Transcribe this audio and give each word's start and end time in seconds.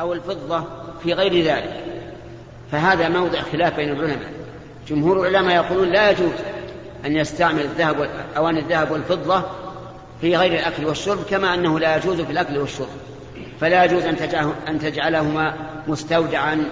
أو 0.00 0.12
الفضة 0.12 0.64
في 1.02 1.12
غير 1.12 1.44
ذلك. 1.44 1.84
فهذا 2.72 3.08
موضع 3.08 3.40
خلاف 3.40 3.76
بين 3.76 3.90
العلماء. 3.90 4.32
جمهور 4.88 5.28
العلماء 5.28 5.56
يقولون 5.56 5.88
لا 5.88 6.10
يجوز 6.10 6.32
أن 7.06 7.16
يستعمل 7.16 7.60
الذهب 7.60 8.10
أواني 8.36 8.60
الذهب 8.60 8.90
والفضة 8.90 9.42
في 10.20 10.36
غير 10.36 10.52
الأكل 10.52 10.86
والشرب 10.86 11.18
كما 11.30 11.54
أنه 11.54 11.78
لا 11.78 11.96
يجوز 11.96 12.20
في 12.20 12.32
الأكل 12.32 12.58
والشرب. 12.58 12.88
فلا 13.60 13.84
يجوز 13.84 14.02
أن 14.68 14.78
تجعلهما 14.78 15.54
مستودعا 15.88 16.64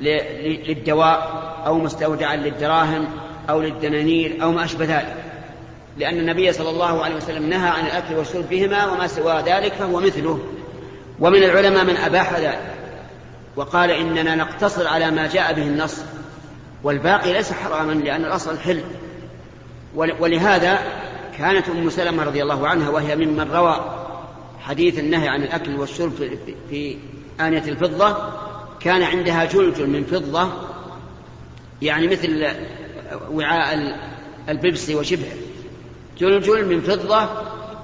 للدواء 0.00 1.42
أو 1.66 1.78
مستودعا 1.78 2.36
للدراهم 2.36 3.04
أو 3.50 3.60
للدنانير 3.60 4.38
أو 4.42 4.52
ما 4.52 4.64
أشبه 4.64 4.84
ذلك. 4.84 5.16
لأن 5.98 6.18
النبي 6.18 6.52
صلى 6.52 6.70
الله 6.70 7.04
عليه 7.04 7.16
وسلم 7.16 7.48
نهى 7.48 7.68
عن 7.68 7.86
الأكل 7.86 8.14
والشرب 8.14 8.48
بهما 8.50 8.86
وما 8.86 9.06
سوى 9.06 9.42
ذلك 9.46 9.72
فهو 9.72 10.00
مثله. 10.00 10.38
ومن 11.22 11.42
العلماء 11.42 11.84
من 11.84 11.96
أباح 11.96 12.38
ذلك 12.38 12.74
وقال 13.56 13.90
إننا 13.90 14.34
نقتصر 14.34 14.86
على 14.86 15.10
ما 15.10 15.26
جاء 15.26 15.52
به 15.52 15.62
النص 15.62 15.96
والباقي 16.82 17.32
ليس 17.32 17.52
حراما 17.52 17.92
لأن 17.92 18.24
الأصل 18.24 18.58
حل 18.58 18.82
ولهذا 19.94 20.78
كانت 21.38 21.68
أم 21.68 21.90
سلمة 21.90 22.24
رضي 22.24 22.42
الله 22.42 22.68
عنها 22.68 22.90
وهي 22.90 23.16
ممن 23.16 23.50
روى 23.50 24.04
حديث 24.60 24.98
النهي 24.98 25.28
عن 25.28 25.42
الأكل 25.42 25.74
والشرب 25.74 26.12
في 26.70 26.96
آنية 27.40 27.64
الفضة 27.68 28.16
كان 28.80 29.02
عندها 29.02 29.44
جلجل 29.44 29.90
من 29.90 30.04
فضة 30.04 30.48
يعني 31.82 32.08
مثل 32.08 32.46
وعاء 33.30 33.98
البيبسي 34.48 34.94
وشبهه. 34.94 35.36
جلجل 36.18 36.66
من 36.66 36.80
فضة 36.80 37.28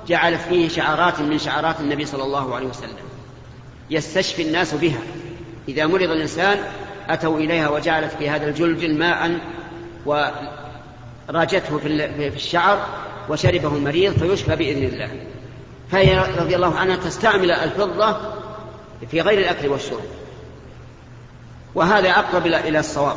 جعلت 0.09 0.41
فيه 0.41 0.68
شعارات 0.68 1.20
من 1.20 1.38
شعارات 1.38 1.80
النبي 1.80 2.05
صلى 2.05 2.23
الله 2.23 2.55
عليه 2.55 2.66
وسلم. 2.66 3.09
يستشفي 3.91 4.42
الناس 4.42 4.74
بها. 4.74 5.01
إذا 5.69 5.87
مرض 5.87 6.10
الإنسان 6.10 6.59
أتوا 7.09 7.38
إليها 7.38 7.68
وجعلت 7.68 8.13
في 8.13 8.30
هذا 8.30 8.49
الجلجل 8.49 8.99
ماء 8.99 9.38
وراجته 10.07 11.79
في 11.79 12.37
الشعر 12.37 12.87
وشربه 13.29 13.76
المريض 13.76 14.13
فيشفى 14.13 14.57
بإذن 14.57 14.85
الله. 14.85 15.10
فهي 15.90 16.18
رضي 16.38 16.57
الله 16.57 16.74
عنها 16.74 16.96
تستعمل 16.96 17.51
الفضة 17.51 18.16
في 19.10 19.21
غير 19.21 19.38
الأكل 19.38 19.68
والشرب. 19.68 20.04
وهذا 21.74 22.10
أقرب 22.10 22.46
إلى 22.46 22.79
الصواب 22.79 23.16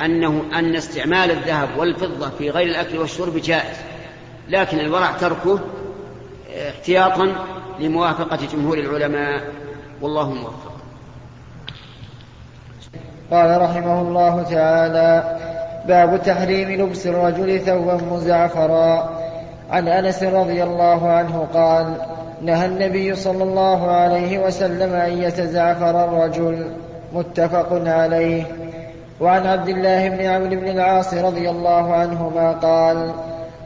أنه 0.00 0.44
أن 0.52 0.76
استعمال 0.76 1.30
الذهب 1.30 1.68
والفضة 1.76 2.30
في 2.38 2.50
غير 2.50 2.66
الأكل 2.66 2.98
والشرب 2.98 3.36
جائز. 3.36 3.76
لكن 4.48 4.80
الورع 4.80 5.12
تركه 5.12 5.60
احتياطا 6.68 7.46
لموافقة 7.80 8.38
جمهور 8.52 8.78
العلماء. 8.78 9.65
والله 10.02 10.30
موفق. 10.30 10.72
قال 13.30 13.60
رحمه 13.62 14.00
الله 14.00 14.42
تعالى 14.42 15.36
باب 15.88 16.22
تحريم 16.22 16.70
لبس 16.70 17.06
الرجل 17.06 17.60
ثوبا 17.60 17.94
مزعفرا. 17.94 19.10
عن 19.70 19.88
أنس 19.88 20.22
رضي 20.22 20.62
الله 20.62 21.08
عنه 21.08 21.46
قال 21.54 21.94
نهى 22.42 22.66
النبي 22.66 23.14
صلى 23.14 23.42
الله 23.42 23.90
عليه 23.90 24.38
وسلم 24.38 24.92
أن 24.94 25.22
يتزعفر 25.22 26.04
الرجل. 26.04 26.70
متفق 27.12 27.68
عليه. 27.72 28.44
وعن 29.20 29.46
عبد 29.46 29.68
الله 29.68 30.08
بن 30.08 30.24
عمرو 30.24 30.60
بن 30.60 30.68
العاص 30.68 31.14
رضي 31.14 31.50
الله 31.50 31.94
عنهما 31.94 32.52
قال 32.52 33.12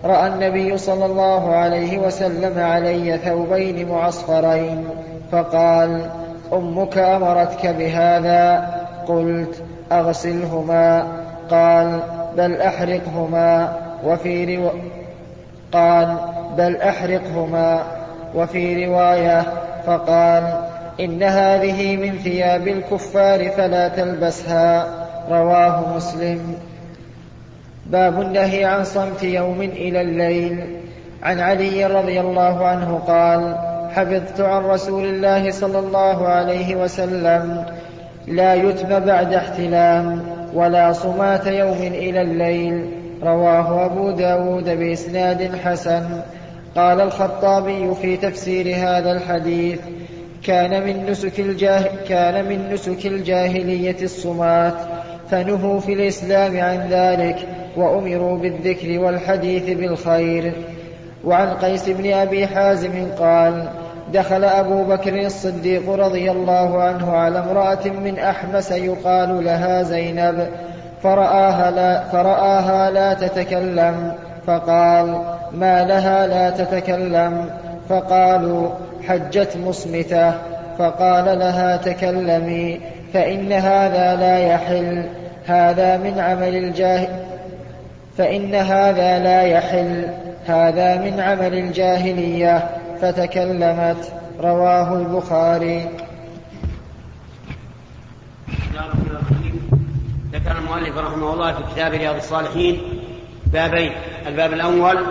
رأى 0.04 0.26
النبي 0.26 0.78
صلى 0.78 1.06
الله 1.06 1.54
عليه 1.54 1.98
وسلم 1.98 2.58
علي 2.58 3.18
ثوبين 3.18 3.88
معصفرين 3.88 4.84
فقال 5.32 6.19
أمك 6.52 6.98
أمرتك 6.98 7.66
بهذا؟ 7.66 8.70
قلت 9.06 9.62
أغسلهما. 9.92 11.06
قال 11.50 12.00
بل 12.36 12.60
أحرقهما. 12.60 13.72
وفي 14.04 14.56
رو... 14.56 14.70
قال 15.72 16.16
بل 16.56 16.76
أحرقهما. 16.76 17.82
وفي 18.34 18.86
رواية 18.86 19.42
فقال 19.86 20.60
إن 21.00 21.22
هذه 21.22 21.96
من 21.96 22.18
ثياب 22.18 22.68
الكفار 22.68 23.48
فلا 23.50 23.88
تلبسها. 23.88 24.86
رواه 25.30 25.96
مسلم. 25.96 26.54
باب 27.86 28.20
النهي 28.20 28.64
عن 28.64 28.84
صمت 28.84 29.22
يوم 29.22 29.60
إلى 29.60 30.00
الليل. 30.00 30.80
عن 31.22 31.40
علي 31.40 31.86
رضي 31.86 32.20
الله 32.20 32.66
عنه 32.66 33.00
قال 33.06 33.69
حفظت 33.94 34.40
عن 34.40 34.62
رسول 34.62 35.04
الله 35.04 35.50
صلى 35.50 35.78
الله 35.78 36.28
عليه 36.28 36.76
وسلم 36.76 37.64
لا 38.26 38.54
يتم 38.54 38.98
بعد 38.98 39.34
احتلام 39.34 40.22
ولا 40.54 40.92
صمات 40.92 41.46
يوم 41.46 41.82
إلى 41.82 42.22
الليل. 42.22 42.90
رواه 43.22 43.84
أبو 43.86 44.10
داود 44.10 44.64
بإسناد 44.64 45.56
حسن. 45.64 46.02
قال 46.76 47.00
الخطابي 47.00 47.94
في 47.94 48.16
تفسير 48.16 48.76
هذا 48.76 49.12
الحديث 49.12 49.78
كان 50.42 50.86
من 50.86 51.10
نسك 51.10 51.40
الجاه 51.40 51.84
كان 52.08 52.44
من 52.44 52.72
نسك 52.72 53.06
الجاهلية 53.06 53.96
الصمات 54.02 54.74
فنهوا 55.30 55.80
في 55.80 55.92
الإسلام 55.92 56.60
عن 56.60 56.88
ذلك 56.90 57.36
وأمروا 57.76 58.38
بالذكر 58.38 58.98
والحديث 58.98 59.78
بالخير. 59.78 60.52
وعن 61.24 61.48
قيس 61.48 61.88
بن 61.88 62.12
أبي 62.12 62.46
حازم 62.46 63.06
قال 63.18 63.68
دخل 64.12 64.44
أبو 64.44 64.84
بكر 64.84 65.26
الصديق 65.26 65.90
رضي 65.90 66.30
الله 66.30 66.82
عنه 66.82 67.12
على 67.12 67.38
امرأة 67.38 67.84
من 67.84 68.18
أحمس 68.18 68.70
يقال 68.70 69.44
لها 69.44 69.82
زينب 69.82 70.48
فرآها 71.02 71.70
لا, 71.70 72.04
فرآها 72.04 72.90
لا 72.90 73.14
تتكلم 73.14 74.12
فقال 74.46 75.22
ما 75.52 75.84
لها 75.84 76.26
لا 76.26 76.50
تتكلم؟ 76.50 77.50
فقالوا 77.88 78.70
حجت 79.08 79.56
مصمتة. 79.56 80.34
فقال 80.78 81.38
لها 81.38 81.76
تكلمي 81.76 82.80
فإن 83.12 83.52
هذا 83.52 84.16
لا 84.16 84.38
يحل 84.38 85.04
هذا 85.46 85.96
من 85.96 86.18
عمل 86.18 86.56
الجاهل 86.56 87.08
فإن 88.18 88.54
هذا 88.54 89.18
لا 89.18 89.42
يحل 89.42 90.06
هذا 90.46 90.96
من 90.96 91.20
عمل 91.20 91.54
الجاهلية. 91.54 92.70
فتكلمت. 93.02 94.12
رواه 94.40 94.96
البخاري. 94.98 95.90
ذكر 100.32 100.58
المؤلف 100.58 100.98
رحمه 100.98 101.34
الله 101.34 101.52
في 101.52 101.62
كتاب 101.74 101.92
رياض 101.92 102.16
الصالحين 102.16 102.82
بابين. 103.46 103.92
الباب 104.26 104.52
الأول 104.52 105.06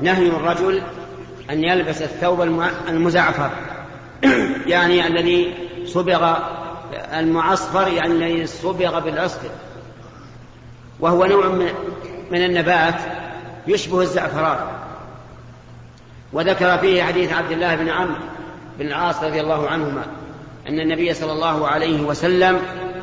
نهي 0.00 0.28
الرجل 0.28 0.82
أن 1.50 1.64
يلبس 1.64 2.02
الثوب 2.02 2.42
المزعفر. 2.88 3.50
يعني 4.66 5.06
الذي 5.06 5.54
صبغ 5.86 6.34
المعصفر 7.14 7.88
يعني 7.88 8.12
الذي 8.12 8.46
صبغ 8.46 8.98
بالعصفر 8.98 9.48
وهو 11.00 11.24
نوع 11.24 11.48
من 12.30 12.44
النبات 12.44 12.94
يشبه 13.66 14.00
الزعفران. 14.00 14.83
وذكر 16.34 16.78
فيه 16.78 17.02
حديث 17.02 17.32
عبد 17.32 17.50
الله 17.50 17.74
بن 17.74 17.88
عمرو 17.88 18.14
بن 18.78 18.86
العاص 18.86 19.22
رضي 19.22 19.40
الله 19.40 19.68
عنهما 19.68 20.02
أن 20.68 20.80
النبي 20.80 21.14
صلى 21.14 21.32
الله 21.32 21.68
عليه 21.68 22.02
وسلم 22.02 22.60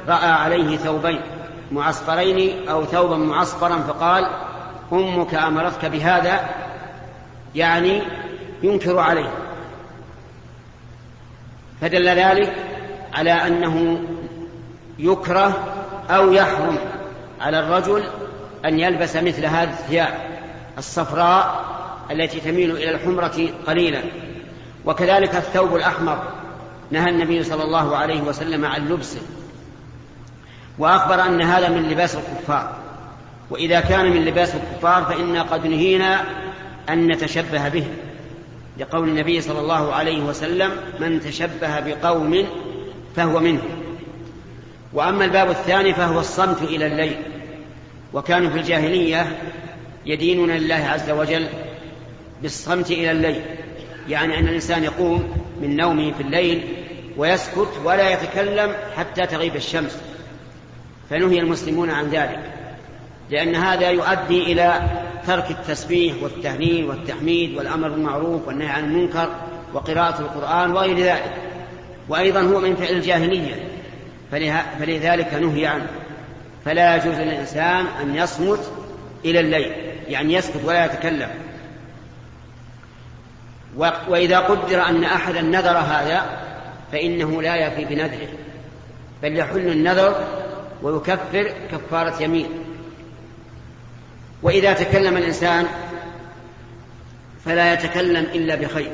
رأى 0.07 0.29
عليه 0.29 0.77
ثوبين 0.77 1.21
معصفرين 1.71 2.69
أو 2.69 2.85
ثوبا 2.85 3.17
معصفرا 3.17 3.77
فقال 3.79 4.27
أمك 4.91 5.33
أمرتك 5.33 5.85
بهذا؟ 5.85 6.49
يعني 7.55 8.01
ينكر 8.63 8.99
عليه. 8.99 9.31
فدل 11.81 12.09
ذلك 12.09 12.53
على 13.13 13.31
أنه 13.31 14.01
يكره 14.99 15.53
أو 16.09 16.33
يحرم 16.33 16.77
على 17.41 17.59
الرجل 17.59 18.03
أن 18.65 18.79
يلبس 18.79 19.15
مثل 19.15 19.45
هذه 19.45 19.69
الثياب 19.69 20.13
الصفراء 20.77 21.70
التي 22.11 22.39
تميل 22.39 22.71
إلى 22.71 22.91
الحمرة 22.91 23.49
قليلا. 23.67 24.01
وكذلك 24.85 25.35
الثوب 25.35 25.75
الأحمر. 25.75 26.23
نهى 26.91 27.09
النبي 27.09 27.43
صلى 27.43 27.63
الله 27.63 27.97
عليه 27.97 28.21
وسلم 28.21 28.65
عن 28.65 28.89
لبسه. 28.89 29.21
وأخبر 30.79 31.21
أن 31.25 31.41
هذا 31.41 31.69
من 31.69 31.89
لباس 31.89 32.15
الكفار. 32.15 32.75
وإذا 33.49 33.79
كان 33.79 34.11
من 34.11 34.25
لباس 34.25 34.55
الكفار 34.55 35.03
فإنا 35.03 35.41
قد 35.41 35.67
نهينا 35.67 36.25
أن 36.89 37.07
نتشبه 37.07 37.69
به. 37.69 37.85
لقول 38.79 39.09
النبي 39.09 39.41
صلى 39.41 39.59
الله 39.59 39.93
عليه 39.93 40.23
وسلم 40.23 40.71
من 40.99 41.19
تشبه 41.19 41.79
بقوم 41.79 42.45
فهو 43.15 43.39
منه. 43.39 43.61
وأما 44.93 45.25
الباب 45.25 45.49
الثاني 45.49 45.93
فهو 45.93 46.19
الصمت 46.19 46.61
إلى 46.61 46.87
الليل. 46.87 47.15
وكانوا 48.13 48.49
في 48.49 48.57
الجاهلية 48.59 49.37
يدينون 50.05 50.51
لله 50.51 50.75
عز 50.75 51.09
وجل 51.09 51.47
بالصمت 52.41 52.91
إلى 52.91 53.11
الليل. 53.11 53.41
يعني 54.09 54.39
أن 54.39 54.47
الإنسان 54.47 54.83
يقوم 54.83 55.43
من 55.61 55.75
نومه 55.75 56.11
في 56.11 56.23
الليل 56.23 56.63
ويسكت 57.17 57.69
ولا 57.83 58.09
يتكلم 58.09 58.75
حتى 58.97 59.25
تغيب 59.25 59.55
الشمس. 59.55 59.97
فنهي 61.09 61.39
المسلمون 61.39 61.89
عن 61.89 62.09
ذلك. 62.09 62.39
لأن 63.29 63.55
هذا 63.55 63.89
يؤدي 63.89 64.43
إلى 64.43 64.81
ترك 65.27 65.51
التسبيح 65.51 66.15
والتهليل 66.21 66.85
والتحميد 66.85 67.57
والأمر 67.57 67.89
بالمعروف 67.89 68.47
والنهي 68.47 68.69
عن 68.69 68.83
المنكر 68.83 69.35
وقراءة 69.73 70.19
القرآن 70.19 70.71
وغير 70.71 70.97
ذلك. 70.97 71.33
وأيضا 72.09 72.41
هو 72.41 72.59
من 72.59 72.75
فعل 72.75 72.95
الجاهلية. 72.95 73.55
فلذلك 74.79 75.33
نهي 75.33 75.65
عنه. 75.65 75.87
فلا 76.65 76.95
يجوز 76.95 77.15
للإنسان 77.15 77.85
أن 78.01 78.15
يصمت 78.15 78.71
إلى 79.25 79.39
الليل. 79.39 79.71
يعني 80.07 80.33
يسكت 80.33 80.61
ولا 80.65 80.85
يتكلم. 80.85 81.29
وإذا 83.77 84.39
قدر 84.39 84.85
أن 84.85 85.03
أحدا 85.03 85.41
نذر 85.41 85.77
هذا 85.77 86.25
فإنه 86.91 87.41
لا 87.41 87.55
يفي 87.55 87.85
بنذره 87.85 88.27
بل 89.23 89.37
يحل 89.37 89.67
النذر 89.67 90.27
ويكفر 90.83 91.51
كفارة 91.71 92.23
يمين. 92.23 92.49
وإذا 94.43 94.73
تكلم 94.73 95.17
الإنسان 95.17 95.65
فلا 97.45 97.73
يتكلم 97.73 98.25
إلا 98.25 98.55
بخير 98.55 98.91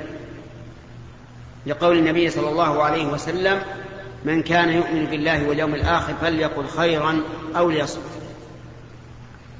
لقول 1.65 1.97
النبي 1.97 2.29
صلى 2.29 2.49
الله 2.49 2.83
عليه 2.83 3.05
وسلم 3.05 3.61
من 4.25 4.43
كان 4.43 4.69
يؤمن 4.69 5.05
بالله 5.05 5.47
واليوم 5.47 5.75
الآخر 5.75 6.13
فليقل 6.13 6.67
خيرا 6.67 7.21
أو 7.57 7.69
ليصمت. 7.69 8.03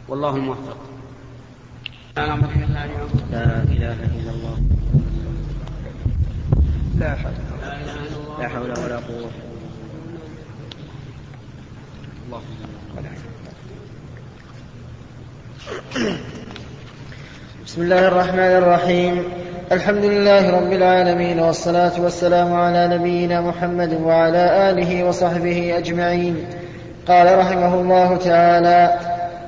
والله 0.08 0.36
الموفق. 0.36 0.78
لا 3.32 3.64
إله 3.64 3.94
إلا 3.94 4.32
الله. 4.32 4.67
لا 7.00 7.16
حول 7.16 7.32
لا 8.40 8.48
حول 8.48 8.70
ولا 8.70 8.96
قوة. 8.96 9.30
بسم 17.66 17.82
الله 17.82 18.08
الرحمن 18.08 18.40
الرحيم. 18.40 19.24
الحمد 19.72 20.06
لله 20.06 20.52
رب 20.60 20.72
العالمين 20.74 21.40
والصلاة 21.40 22.02
والسلام 22.02 22.54
على 22.54 22.88
نبينا 22.98 23.42
محمد 23.42 23.94
وعلى 23.94 24.70
آله 24.70 25.04
وصحبه 25.04 25.78
أجمعين. 25.78 26.46
قال 27.08 27.40
رحمه 27.40 27.74
الله 27.74 28.18
تعالى 28.18 29.00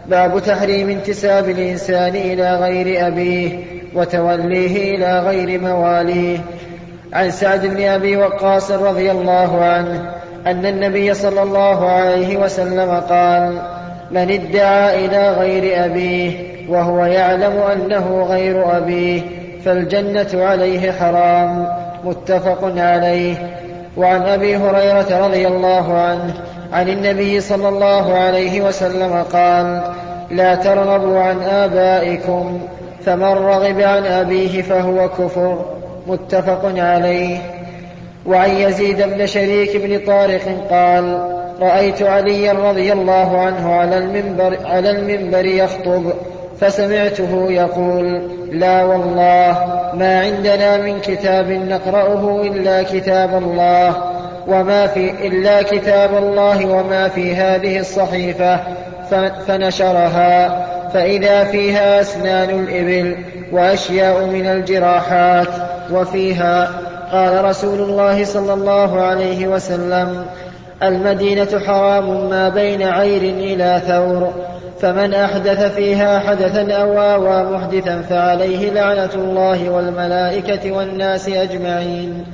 باب 0.07 0.39
تحريم 0.39 0.89
انتساب 0.89 1.49
الإنسان 1.49 2.15
إلى 2.15 2.55
غير 2.55 3.07
أبيه 3.07 3.65
وتوليه 3.95 4.95
إلى 4.95 5.19
غير 5.19 5.61
مواليه. 5.61 6.39
عن 7.13 7.31
سعد 7.31 7.65
بن 7.65 7.83
أبي 7.83 8.17
وقاص 8.17 8.71
رضي 8.71 9.11
الله 9.11 9.61
عنه 9.63 10.11
أن 10.47 10.65
النبي 10.65 11.13
صلى 11.13 11.41
الله 11.41 11.89
عليه 11.89 12.37
وسلم 12.37 13.01
قال 13.09 13.61
من 14.11 14.31
ادعى 14.31 15.05
إلى 15.05 15.31
غير 15.31 15.85
أبيه 15.85 16.49
وهو 16.69 17.05
يعلم 17.05 17.57
أنه 17.57 18.23
غير 18.29 18.77
أبيه 18.77 19.21
فالجنة 19.65 20.45
عليه 20.45 20.91
حرام. 20.91 21.67
متفق 22.03 22.73
عليه. 22.77 23.35
وعن 23.97 24.21
أبي 24.21 24.57
هريرة 24.57 25.25
رضي 25.25 25.47
الله 25.47 25.93
عنه 25.93 26.33
عن 26.73 26.89
النبي 26.89 27.41
صلى 27.41 27.69
الله 27.69 28.13
عليه 28.13 28.61
وسلم 28.61 29.23
قال 29.33 29.81
لا 30.31 30.55
ترغبوا 30.55 31.19
عن 31.19 31.41
آبائكم 31.43 32.59
فمن 33.05 33.23
رغب 33.23 33.79
عن 33.79 34.05
أبيه 34.05 34.61
فهو 34.61 35.09
كفر. 35.09 35.78
متفق 36.09 36.65
عليه. 36.77 37.37
وعن 38.25 38.49
يزيد 38.49 39.01
بن 39.01 39.25
شريك 39.25 39.77
بن 39.77 39.99
طارق 40.05 40.67
قال 40.69 41.29
رأيت 41.61 42.03
عليا 42.03 42.53
رضي 42.53 42.93
الله 42.93 43.37
عنه 43.41 43.73
على 43.73 43.97
المنبر, 43.97 44.57
على 44.65 44.89
المنبر 44.89 45.45
يخطب 45.45 46.13
فسمعته 46.59 47.51
يقول 47.51 48.29
لا 48.51 48.83
والله 48.83 49.79
ما 49.93 50.19
عندنا 50.21 50.77
من 50.77 50.99
كتاب 50.99 51.51
نقرأه 51.51 52.41
إلا 52.41 52.83
كتاب 52.83 53.43
الله 53.43 54.03
وما 54.47 54.87
في 54.87 55.27
إلا 55.27 55.61
كتاب 55.61 56.17
الله 56.17 56.65
وما 56.65 57.07
في 57.07 57.35
هذه 57.35 57.79
الصحيفة 57.79 58.59
فنشرها 59.47 60.65
فإذا 60.93 61.43
فيها 61.43 62.01
أسنان 62.01 62.49
الإبل 62.49 63.17
وأشياء 63.51 64.25
من 64.25 64.45
الجراحات. 64.45 65.68
وفيها 65.91 66.69
قال 67.11 67.45
رسول 67.45 67.79
الله 67.79 68.25
صلى 68.25 68.53
الله 68.53 69.01
عليه 69.01 69.47
وسلم 69.47 70.25
المدينة 70.83 71.59
حرام 71.67 72.29
ما 72.29 72.49
بين 72.49 72.83
عير 72.83 73.21
إلى 73.21 73.81
ثور 73.87 74.33
فمن 74.81 75.13
أحدث 75.13 75.75
فيها 75.75 76.19
حدثا 76.19 76.73
أو 76.73 77.01
آوى 77.01 77.43
محدثا 77.43 78.01
فعليه 78.01 78.71
لعنة 78.71 79.09
الله 79.15 79.69
والملائكة 79.69 80.71
والناس 80.71 81.29
أجمعين. 81.29 82.25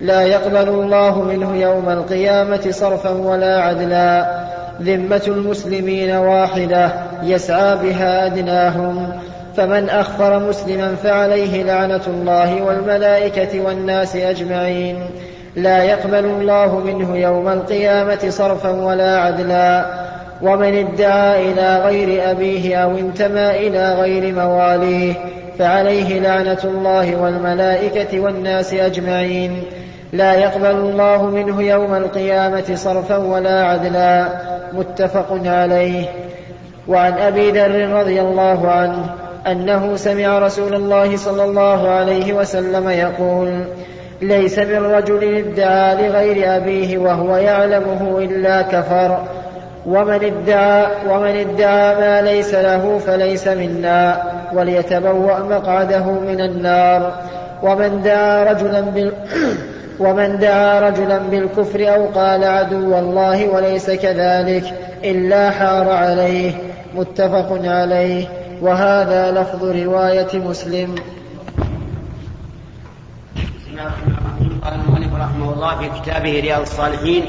لا 0.00 0.22
يقبل 0.22 0.68
الله 0.68 1.22
منه 1.22 1.56
يوم 1.56 1.88
القيامة 1.88 2.70
صرفا 2.70 3.10
ولا 3.10 3.60
عدلا. 3.60 4.44
ذمة 4.82 5.22
المسلمين 5.26 6.10
واحدة 6.10 6.92
يسعى 7.22 7.76
بها 7.76 8.26
أدناهم. 8.26 9.12
فمن 9.56 9.88
أخفر 9.88 10.38
مسلما 10.38 10.94
فعليه 10.94 11.62
لعنة 11.62 12.00
الله 12.06 12.62
والملائكة 12.62 13.60
والناس 13.60 14.16
أجمعين. 14.16 14.98
لا 15.56 15.82
يقبل 15.82 16.24
الله 16.24 16.78
منه 16.78 17.16
يوم 17.16 17.48
القيامة 17.48 18.18
صرفا 18.28 18.70
ولا 18.70 19.18
عدلا. 19.18 19.86
ومن 20.42 20.78
ادعى 20.78 21.52
إلى 21.52 21.78
غير 21.84 22.30
أبيه 22.30 22.76
أو 22.76 22.90
انتمى 22.90 23.50
إلى 23.50 23.94
غير 23.94 24.34
مواليه 24.34 25.14
فعليه 25.58 26.20
لعنة 26.20 26.60
الله 26.64 27.16
والملائكة 27.22 28.20
والناس 28.20 28.74
أجمعين. 28.74 29.62
لا 30.12 30.34
يقبل 30.34 30.70
الله 30.70 31.26
منه 31.26 31.62
يوم 31.62 31.94
القيامة 31.94 32.74
صرفا 32.74 33.16
ولا 33.16 33.64
عدلا. 33.64 34.26
متفق 34.72 35.40
عليه. 35.46 36.04
وعن 36.88 37.12
أبي 37.12 37.50
ذر 37.50 37.88
رضي 37.88 38.20
الله 38.20 38.70
عنه 38.70 39.23
أنه 39.46 39.96
سمع 39.96 40.38
رسول 40.38 40.74
الله 40.74 41.16
صلى 41.16 41.44
الله 41.44 41.88
عليه 41.88 42.32
وسلم 42.32 42.88
يقول 42.88 43.64
ليس 44.22 44.58
من 44.58 44.84
رجل 44.84 45.36
ادعى 45.36 46.08
لغير 46.08 46.56
أبيه 46.56 46.98
وهو 46.98 47.36
يعلمه 47.36 48.18
إلا 48.18 48.62
كفر. 48.62 49.24
ومن 49.86 50.24
ادعى 50.24 50.86
ومن 51.08 51.36
ادعى 51.36 51.94
ما 51.94 52.22
ليس 52.22 52.54
له 52.54 52.98
فليس 53.06 53.48
منا 53.48 54.22
وليتبوأ 54.54 55.38
مقعده 55.38 56.04
من 56.04 56.40
النار. 56.40 57.12
ومن 57.62 58.02
دعا 58.02 58.44
رجلا 58.44 58.80
بال 58.80 59.12
ومن 60.00 60.38
دعا 60.38 60.80
رجلا 60.80 61.18
بالكفر 61.18 61.94
أو 61.94 62.06
قال 62.06 62.44
عدو 62.44 62.98
الله 62.98 63.48
وليس 63.48 63.90
كذلك 63.90 64.64
إلا 65.04 65.50
حار 65.50 65.90
عليه. 65.90 66.52
متفق 66.94 67.58
عليه. 67.64 68.43
وهذا 68.64 69.30
لفظ 69.30 69.64
رواية 69.64 70.38
مسلم. 70.38 70.94
قال 74.64 74.74
المؤلف 74.74 75.14
رحمه 75.14 75.52
الله 75.52 75.78
في 75.78 76.00
كتابه 76.00 76.40
رياض 76.40 76.60
الصالحين 76.60 77.24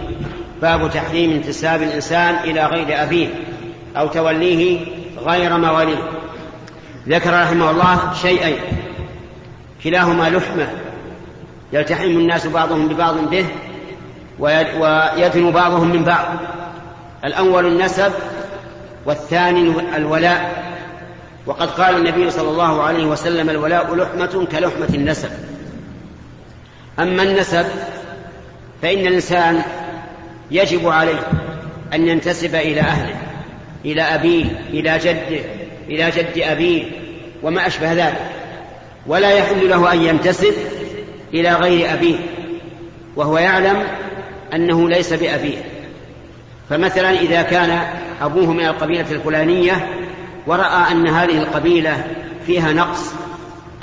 باب 0.62 0.90
تحريم 0.90 1.32
انتساب 1.32 1.82
الإنسان 1.82 2.36
إلى 2.36 2.66
غير 2.66 3.04
أبيه 3.04 3.28
أو 3.98 4.08
توليه 4.08 4.86
غير 5.26 5.58
مواليه. 5.58 6.04
ذكر 7.08 7.42
رحمه 7.42 7.72
الله 7.72 8.14
شيئين 8.14 8.58
كلاهما 9.84 10.30
لحمة. 10.30 10.68
يلتحم 11.74 12.04
الناس 12.04 12.48
بعضهم 12.48 12.88
ببعض 12.88 13.30
به 13.30 13.46
ويدنو 14.40 15.52
بعضهم 15.52 15.90
من 15.90 16.04
بعض. 16.04 16.26
الأول 17.26 17.66
النسب 17.66 18.12
والثاني 19.06 19.74
الولاء. 19.96 20.65
وقد 21.46 21.70
قال 21.70 21.96
النبي 21.96 22.32
صلى 22.32 22.50
الله 22.50 22.84
عليه 22.84 23.06
وسلم 23.06 23.50
الولاء 23.50 23.96
لحمة 23.96 24.48
كلحمة 24.52 24.90
النسب. 24.94 25.30
أما 27.00 27.24
النسب 27.24 27.66
فإن 28.82 29.08
الإنسان 29.08 29.62
يجب 30.52 30.88
عليه 30.88 31.28
أن 31.94 32.08
ينتسب 32.08 32.56
إلى 32.56 32.82
أهله 32.82 33.16
إلى 33.86 34.02
أبيه 34.02 34.46
إلى 34.70 34.98
جده 34.98 35.42
إلى 35.90 36.12
جد 36.12 36.38
أبيه 36.38 36.84
وما 37.44 37.68
أشبه 37.68 37.94
ذلك. 37.94 38.32
ولا 39.08 39.32
يحل 39.32 39.70
له 39.70 39.94
أن 39.94 40.02
ينتسب 40.02 40.54
إلى 41.34 41.54
غير 41.54 41.94
أبيه 41.94 42.16
وهو 43.16 43.38
يعلم 43.38 43.84
أنه 44.54 44.90
ليس 44.90 45.14
بأبيه. 45.14 45.58
فمثلا 46.70 47.12
إذا 47.12 47.42
كان 47.42 47.80
أبوه 48.22 48.54
من 48.54 48.66
القبيلة 48.66 49.12
الفلانية 49.12 49.88
ورأى 50.48 50.92
أن 50.92 51.08
هذه 51.08 51.38
القبيلة 51.38 52.08
فيها 52.46 52.74
نقص 52.74 53.14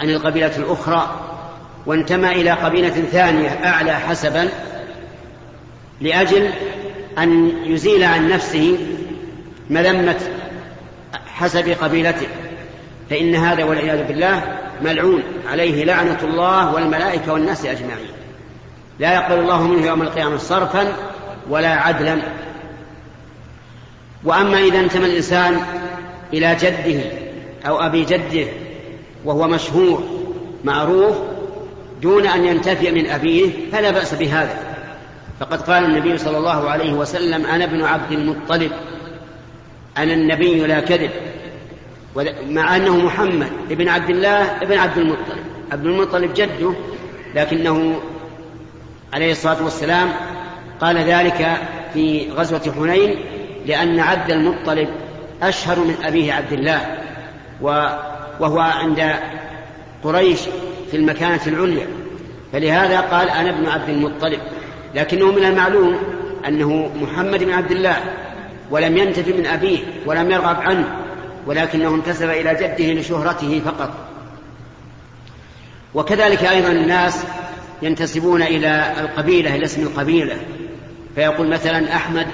عن 0.01 0.11
القبيلة 0.11 0.57
الأخرى 0.57 1.21
وانتمى 1.87 2.29
إلى 2.29 2.51
قبيلة 2.51 2.89
ثانية 2.89 3.49
أعلى 3.49 3.93
حسبا 3.93 4.49
لأجل 6.01 6.51
أن 7.19 7.53
يزيل 7.65 8.05
عن 8.05 8.29
نفسه 8.29 8.79
مذمة 9.71 10.19
حسب 11.35 11.69
قبيلته. 11.69 12.27
فإن 13.11 13.35
هذا 13.35 13.65
والعياذ 13.65 14.09
بالله 14.09 14.59
ملعون. 14.83 15.23
عليه 15.51 15.85
لعنة 15.85 16.19
الله 16.23 16.75
والملائكة 16.75 17.33
والناس 17.33 17.67
أجمعين. 17.67 18.11
لا 18.99 19.15
يقبل 19.15 19.39
الله 19.39 19.63
منه 19.63 19.87
يوم 19.87 20.03
القيامة 20.03 20.37
صرفا 20.37 20.93
ولا 21.51 21.75
عدلا. 21.75 22.19
وأما 24.25 24.59
إذا 24.59 24.81
انتمى 24.81 25.07
الإنسان 25.07 25.61
إلى 26.33 26.55
جده 26.55 27.01
أو 27.67 27.81
أبي 27.81 28.05
جده 28.05 28.47
وهو 29.25 29.49
مشهور 29.49 30.03
معروف 30.65 31.17
دون 32.03 32.27
أن 32.27 32.45
ينتفي 32.45 32.91
من 32.91 33.07
أبيه 33.07 33.51
فلا 33.73 33.91
بأس 33.91 34.15
بهذا. 34.15 34.57
فقد 35.41 35.63
قال 35.63 35.85
النبي 35.85 36.19
صلى 36.19 36.39
الله 36.39 36.71
عليه 36.71 36.93
وسلم 36.93 37.47
أنا 37.47 37.65
ابن 37.65 37.83
عبد 37.83 38.13
المطلب 38.13 38.73
أنا 39.99 40.15
النبي 40.15 40.61
لا 40.61 40.81
كذب. 40.81 41.11
مع 42.49 42.77
أنه 42.77 42.97
محمد 42.97 43.49
ابن 43.71 43.89
عبد 43.89 44.11
الله 44.11 44.63
ابن 44.63 44.79
عبد 44.79 44.99
المطلب. 44.99 45.39
عبد 45.73 45.87
المطلب 45.87 46.35
جده 46.35 46.75
لكنه 47.35 48.01
عليه 49.13 49.33
الصلاة 49.33 49.65
والسلام 49.65 50.09
قال 50.81 50.99
ذلك 50.99 51.57
في 51.95 52.31
غزوة 52.31 52.73
حنين 52.79 53.17
لأن 53.67 54.01
عبد 54.01 54.31
المطلب 54.31 54.89
أشهر 55.43 55.79
من 55.79 55.95
أبيه 56.05 56.33
عبد 56.33 56.53
الله 56.53 56.99
وهو 58.41 58.59
عند 58.59 59.15
قريش 60.05 60.41
في 60.91 60.97
المكانة 60.97 61.41
العليا. 61.47 61.87
فلهذا 62.53 63.01
قال 63.01 63.29
أنا 63.29 63.51
ابن 63.51 63.67
عبد 63.67 63.89
المطلب 63.89 64.41
لكنه 64.95 65.33
من 65.33 65.45
المعلوم 65.45 65.97
أنه 66.49 66.91
محمد 67.03 67.45
بن 67.45 67.53
عبد 67.53 67.71
الله 67.71 67.97
ولم 68.71 68.97
ينتف 68.97 69.29
من 69.29 69.47
أبيه 69.47 69.79
ولم 70.07 70.31
يرغب 70.31 70.57
عنه 70.61 70.97
ولكنه 71.47 71.95
انتسب 71.95 72.31
إلى 72.31 72.55
جده 72.55 73.01
لشهرته 73.01 73.63
فقط. 73.65 73.91
وكذلك 75.95 76.45
أيضا 76.45 76.69
الناس 76.69 77.25
ينتسبون 77.83 78.43
إلى 78.43 78.95
القبيلة 79.01 79.55
إلى 79.55 79.65
اسم 79.65 79.83
القبيلة. 79.83 80.37
فيقول 81.15 81.49
مثلا 81.49 81.97
أحمد 81.97 82.27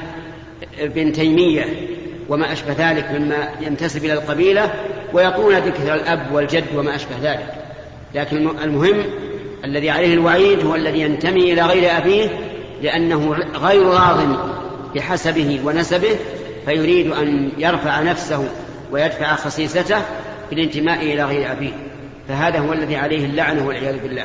بن 0.81 1.13
تيمية 1.13 1.65
وما 2.29 2.53
أشبه 2.53 2.91
ذلك 2.91 3.11
مما 3.11 3.49
ينتسب 3.61 4.05
إلى 4.05 4.13
القبيلة 4.13 4.73
ويقولون 5.13 5.59
ذكر 5.59 5.95
الأب 5.95 6.33
والجد 6.33 6.65
وما 6.75 6.95
أشبه 6.95 7.15
ذلك. 7.23 7.55
لكن 8.15 8.49
المهم 8.63 9.05
الذي 9.65 9.91
عليه 9.91 10.15
الوعيد 10.15 10.67
هو 10.67 10.75
الذي 10.75 11.01
ينتمي 11.01 11.53
إلى 11.53 11.63
غير 11.63 11.97
أبيه 11.97 12.31
لأنه 12.83 13.37
غير 13.55 13.87
راض 13.87 14.21
بحسبه 14.95 15.61
ونسبه 15.65 16.17
فيريد 16.67 17.13
أن 17.13 17.51
يرفع 17.59 18.01
نفسه 18.01 18.49
ويدفع 18.93 19.35
خصيصته 19.35 20.03
بالانتماء 20.51 21.03
إلى 21.03 21.25
غير 21.25 21.53
أبيه. 21.53 21.73
فهذا 22.29 22.59
هو 22.59 22.73
الذي 22.73 22.97
عليه 22.97 23.25
اللعنة 23.25 23.67
والعياذ 23.67 24.03
بالله. 24.03 24.25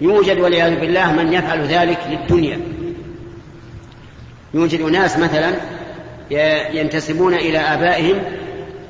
يوجد 0.00 0.40
والعياذ 0.40 0.80
بالله 0.80 1.12
من 1.12 1.32
يفعل 1.32 1.66
ذلك 1.66 1.98
للدنيا. 2.10 2.60
يوجد 4.54 4.82
ناس 4.82 5.18
مثلا 5.18 5.54
ينتسبون 6.72 7.34
إلى 7.34 7.58
آبائهم 7.58 8.22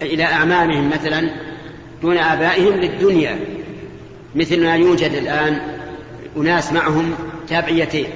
إلى 0.02 0.25
أعمامهم 0.25 0.90
مثلا 0.90 1.31
دون 2.02 2.19
آبائهم 2.19 2.75
للدنيا. 2.75 3.38
مثل 4.35 4.64
ما 4.64 4.76
يوجد 4.76 5.12
الآن 5.12 5.61
أناس 6.37 6.73
معهم 6.73 7.14
تابعيتين 7.49 8.07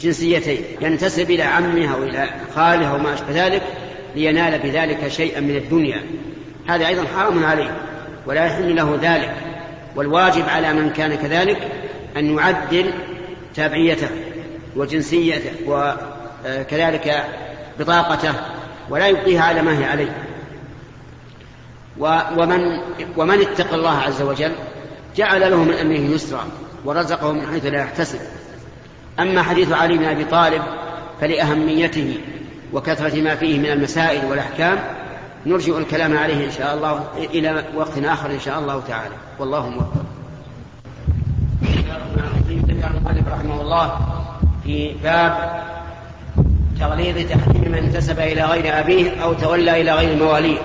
جنسيتين 0.00 0.60
ينتسب 0.80 1.30
إلى 1.30 1.42
عمها 1.42 1.94
أو 1.94 2.02
إلى 2.02 2.28
خالها 2.54 2.94
وما 2.94 3.14
أشبه 3.14 3.46
ذلك 3.46 3.62
لينال 4.16 4.58
بذلك 4.58 5.08
شيئا 5.08 5.40
من 5.40 5.56
الدنيا. 5.56 6.02
هذا 6.68 6.86
أيضا 6.86 7.04
حرام 7.16 7.44
عليه 7.44 7.76
ولا 8.26 8.44
يحل 8.44 8.76
له 8.76 8.98
ذلك. 9.02 9.34
والواجب 9.96 10.48
على 10.48 10.72
من 10.72 10.90
كان 10.90 11.14
كذلك 11.14 11.58
أن 12.16 12.36
يعدل 12.38 12.90
تابعيته 13.54 14.08
وجنسيته 14.76 15.50
وكذلك 15.66 17.24
بطاقته 17.78 18.32
ولا 18.90 19.06
يبقيها 19.06 19.42
على 19.42 19.62
ما 19.62 19.78
هي 19.78 19.84
عليه. 19.84 20.22
ومن 22.36 22.60
ومن 23.16 23.40
اتقى 23.40 23.74
الله 23.74 23.98
عز 23.98 24.22
وجل 24.22 24.52
جعل 25.16 25.50
له 25.50 25.56
من 25.56 25.72
أمره 25.72 26.14
يسرا 26.14 26.44
ورزقه 26.84 27.32
من 27.32 27.46
حيث 27.46 27.66
لا 27.66 27.78
يحتسب. 27.78 28.20
أما 29.20 29.42
حديث 29.42 29.72
علي 29.72 29.98
بن 29.98 30.04
أبي 30.04 30.24
طالب 30.24 30.62
فلأهميته 31.20 32.18
وكثرة 32.72 33.22
ما 33.22 33.34
فيه 33.34 33.58
من 33.58 33.66
المسائل 33.66 34.24
والأحكام 34.24 34.78
نرجع 35.46 35.78
الكلام 35.78 36.18
عليه 36.18 36.46
إن 36.46 36.50
شاء 36.50 36.74
الله 36.74 37.04
إلى 37.16 37.64
وقت 37.74 37.98
آخر 37.98 38.30
إن 38.30 38.40
شاء 38.40 38.58
الله 38.58 38.82
تعالى. 38.88 39.14
والله 39.38 39.68
موفق. 39.68 40.04
رحمه 43.32 43.60
الله 43.60 43.98
في 44.64 44.94
باب 45.02 45.62
تغليظ 46.80 47.30
تحريم 47.30 47.72
من 47.72 47.74
انتسب 47.74 48.20
إلى 48.20 48.42
غير 48.42 48.78
أبيه 48.78 49.22
أو 49.22 49.32
تولى 49.32 49.80
إلى 49.80 49.92
غير 49.92 50.16
مواليه. 50.16 50.58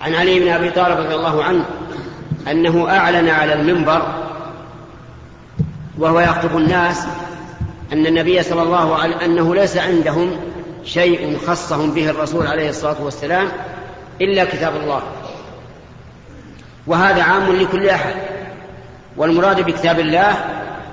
عن 0.00 0.14
علي 0.14 0.40
بن 0.40 0.48
أبي 0.48 0.70
طالب 0.70 0.98
رضي 0.98 1.14
الله 1.14 1.44
عنه 1.44 1.64
أنه 2.50 2.90
أعلن 2.90 3.28
على 3.28 3.52
المنبر 3.52 4.02
وهو 5.98 6.20
يخطب 6.20 6.56
الناس 6.56 7.06
أن 7.92 8.06
النبي 8.06 8.42
صلى 8.42 8.62
الله 8.62 8.96
عليه 8.96 9.24
أنه 9.24 9.54
ليس 9.54 9.76
عندهم 9.76 10.36
شيء 10.84 11.38
خصهم 11.46 11.90
به 11.90 12.10
الرسول 12.10 12.46
عليه 12.46 12.68
الصلاة 12.68 13.02
والسلام 13.02 13.48
إلا 14.20 14.44
كتاب 14.44 14.76
الله. 14.76 15.02
وهذا 16.86 17.22
عام 17.22 17.56
لكل 17.56 17.88
أحد. 17.88 18.14
والمراد 19.16 19.60
بكتاب 19.60 20.00
الله 20.00 20.34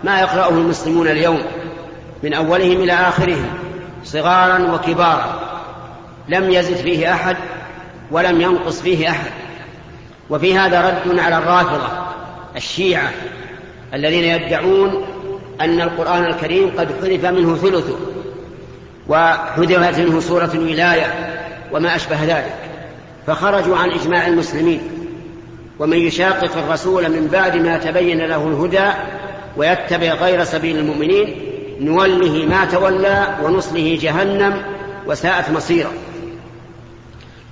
ما 0.04 0.20
يقرأه 0.20 0.50
المسلمون 0.50 1.08
اليوم. 1.08 1.42
من 2.24 2.34
أولهم 2.34 2.84
إلى 2.84 2.94
آخرهم 2.94 3.50
صغارا 4.04 4.74
وكبارا. 4.74 5.40
لم 6.30 6.52
يزد 6.52 6.76
فيه 6.76 7.14
أحد 7.14 7.38
ولم 8.12 8.42
ينقص 8.42 8.82
فيه 8.82 9.10
أحد. 9.10 9.32
وفي 10.30 10.58
هذا 10.58 10.90
رد 10.90 11.20
على 11.20 11.38
الرافضة 11.38 11.88
الشيعة 12.56 13.12
الذين 13.94 14.24
يدعون 14.24 15.06
أن 15.62 15.82
القرآن 15.82 16.26
الكريم 16.26 16.72
قد 16.78 16.88
حذف 17.02 17.26
منه 17.26 17.56
ثلثه 17.56 17.96
وحذفت 19.08 20.00
منه 20.00 20.20
سورة 20.20 20.52
الولاية 20.54 21.36
وما 21.72 21.96
أشبه 21.96 22.24
ذلك. 22.24 22.56
فخرجوا 23.28 23.78
عن 23.78 23.92
إجماع 23.92 24.28
المسلمين 24.28 24.82
ومن 25.80 25.98
يشاقق 25.98 26.58
الرسول 26.58 27.10
من 27.10 27.28
بعد 27.28 27.58
ما 27.58 27.78
تبين 27.78 28.22
له 28.22 28.48
الهدى 28.48 28.90
ويتبع 29.58 30.14
غير 30.14 30.44
سبيل 30.44 30.78
المؤمنين 30.78 31.47
نوله 31.80 32.46
ما 32.46 32.66
تولى 32.66 33.38
ونصله 33.44 33.98
جهنم 34.02 34.62
وساءت 35.08 35.50
مصيرا 35.50 35.92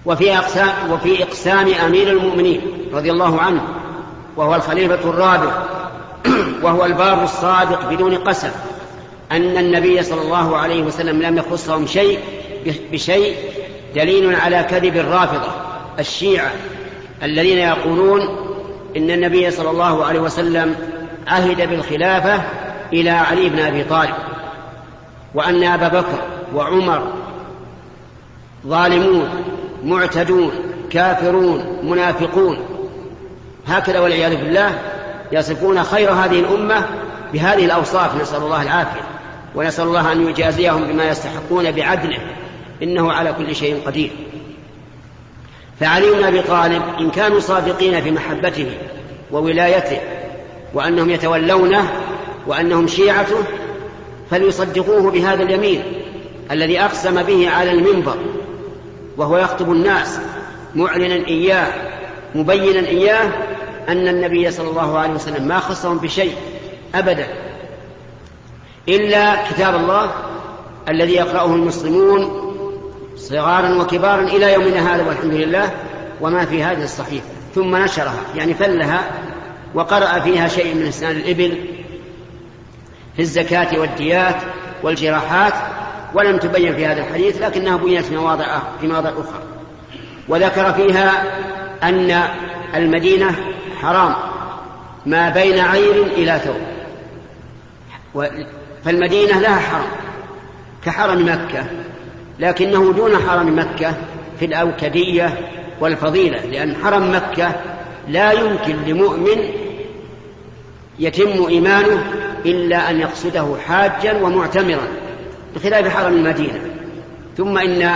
وفي 0.06 0.38
أقسام, 0.38 0.92
وفي 0.92 1.24
إقسام 1.24 1.74
أمير 1.86 2.12
المؤمنين 2.12 2.62
رضي 2.94 3.12
الله 3.12 3.42
عنه 3.42 3.62
وهو 4.38 4.56
الخليفة 4.56 5.10
الرابع 5.10 5.64
وهو 6.64 6.86
الباب 6.86 7.24
الصادق 7.24 7.90
بدون 7.90 8.16
قسم 8.16 8.52
أن 9.32 9.58
النبي 9.58 10.04
صلى 10.04 10.22
الله 10.22 10.58
عليه 10.58 10.84
وسلم 10.84 11.22
لم 11.22 11.38
يخصهم 11.38 11.88
شيء 11.88 12.20
بشيء 12.92 13.36
دليل 13.96 14.36
على 14.36 14.64
كذب 14.64 14.98
الرافضة 14.98 15.48
الشيعة 16.00 16.52
الذين 17.24 17.58
يقولون 17.58 18.22
إن 18.98 19.12
النبي 19.12 19.52
صلى 19.52 19.70
الله 19.70 20.06
عليه 20.06 20.20
وسلم 20.20 20.76
عهد 21.28 21.70
بالخلافة 21.70 22.42
إلى 22.94 23.10
علي 23.10 23.50
بن 23.50 23.60
أبي 23.60 23.84
طالب 23.84 24.14
وأن 25.34 25.64
أبا 25.64 25.88
بكر 25.88 26.22
وعمر 26.54 27.14
ظالمون 28.68 29.30
معتدون 29.84 30.52
كافرون 30.92 31.80
منافقون. 31.84 32.58
هكذا 33.68 34.00
والعياذ 34.00 34.36
بالله 34.36 34.80
يصفون 35.32 35.84
خير 35.84 36.12
هذه 36.12 36.40
الأمة 36.40 36.86
بهذه 37.34 37.66
الأوصاف. 37.66 38.22
نسأل 38.22 38.42
الله 38.42 38.62
العافية 38.62 39.02
ونسأل 39.56 39.88
الله 39.88 40.12
أن 40.12 40.28
يجازيهم 40.28 40.84
بما 40.84 41.10
يستحقون 41.10 41.72
بعدله 41.72 42.20
إنه 42.84 43.12
على 43.12 43.34
كل 43.34 43.56
شيء 43.56 43.82
قدير. 43.86 44.12
فعلي 45.80 46.12
بن 46.12 46.24
أبي 46.24 46.42
طالب 46.42 46.82
إن 47.00 47.12
كانوا 47.12 47.40
صادقين 47.40 48.02
في 48.02 48.12
محبته 48.12 48.72
وولايته 49.32 50.00
وأنهم 50.74 51.10
يتولونه 51.10 51.90
وأنهم 52.48 52.88
شيعته 52.88 53.38
فليصدقوه 54.32 55.12
بهذا 55.12 55.44
اليمين 55.44 55.84
الذي 56.52 56.80
أقسم 56.80 57.24
به 57.24 57.50
على 57.50 57.72
المنبر 57.72 58.18
وهو 59.18 59.38
يخطب 59.38 59.72
الناس 59.72 60.20
معلنا 60.76 61.28
إياه 61.28 61.68
مبينا 62.36 62.88
إياه 62.88 63.32
أن 63.90 64.08
النبي 64.08 64.52
صلى 64.52 64.70
الله 64.70 64.98
عليه 64.98 65.14
وسلم 65.14 65.48
ما 65.48 65.60
خصهم 65.60 65.98
بشيء 65.98 66.34
أبدا 66.96 67.28
إلا 68.90 69.36
كتاب 69.50 69.76
الله 69.76 70.12
الذي 70.90 71.14
يقرأه 71.14 71.46
المسلمون 71.46 72.42
صغارا 73.18 73.82
وكبارا 73.82 74.22
إلى 74.22 74.54
يومنا 74.54 74.96
هذا 74.96 75.08
والحمد 75.08 75.34
لله 75.34 75.72
وما 76.22 76.46
في 76.46 76.64
هذه 76.64 76.84
الصحيفة 76.84 77.26
ثم 77.56 77.76
نشرها 77.76 78.22
يعني 78.36 78.54
فلها 78.54 79.12
وقرأ 79.74 80.20
فيها 80.20 80.48
شيء 80.48 80.76
من 80.76 80.88
أسنان 80.88 81.16
الإبل 81.16 81.75
في 83.16 83.22
الزكاة 83.22 83.80
والديات 83.80 84.36
والجراحات 84.84 85.54
ولم 86.14 86.38
تبين 86.38 86.76
في 86.76 86.86
هذا 86.86 87.02
الحديث 87.02 87.42
لكنها 87.42 87.78
بينت 87.78 88.06
في 88.06 88.16
مواضع 88.16 88.60
في 88.82 88.88
مواضع 88.88 89.10
أخرى. 89.10 89.44
وذكر 90.28 90.74
فيها 90.74 91.24
أن 91.84 92.24
المدينة 92.76 93.36
حرام 93.82 94.16
ما 95.06 95.30
بين 95.30 95.60
عير 95.60 96.04
إلى 96.04 96.40
ثوب. 96.40 96.62
فالمدينة 98.86 99.40
لها 99.40 99.60
حرم 99.60 99.88
كحرم 100.86 101.26
مكة 101.26 101.66
لكنه 102.40 102.94
دون 102.94 103.18
حرم 103.18 103.60
مكة 103.60 103.94
في 104.40 104.46
الأوكدية 104.46 105.38
والفضيلة 105.80 106.46
لأن 106.46 106.76
حرم 106.84 107.16
مكة 107.16 107.56
لا 108.08 108.32
يمكن 108.32 108.76
لمؤمن 108.88 109.50
يتم 111.00 111.46
إيمانه 111.48 112.04
إلا 112.46 112.90
أن 112.90 113.00
يقصده 113.00 113.56
حاجا 113.68 114.22
ومعتمرا 114.22 114.88
بخلاف 115.56 115.88
حرم 115.88 116.14
المدينة. 116.14 116.60
ثم 117.38 117.58
إن 117.58 117.92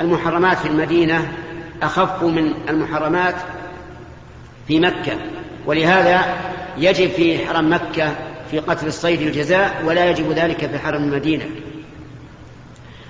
المحرمات 0.00 0.58
في 0.58 0.68
المدينة 0.68 1.32
أخف 1.82 2.22
من 2.22 2.52
المحرمات 2.68 3.34
في 4.68 4.80
مكة 4.80 5.12
ولهذا 5.66 6.24
يجب 6.78 7.10
في 7.10 7.46
حرم 7.46 7.72
مكة 7.72 8.12
في 8.50 8.58
قتل 8.58 8.86
الصيد 8.86 9.20
الجزاء 9.20 9.82
ولا 9.86 10.10
يجب 10.10 10.32
ذلك 10.32 10.66
في 10.66 10.78
حرم 10.78 11.02
المدينة. 11.02 11.44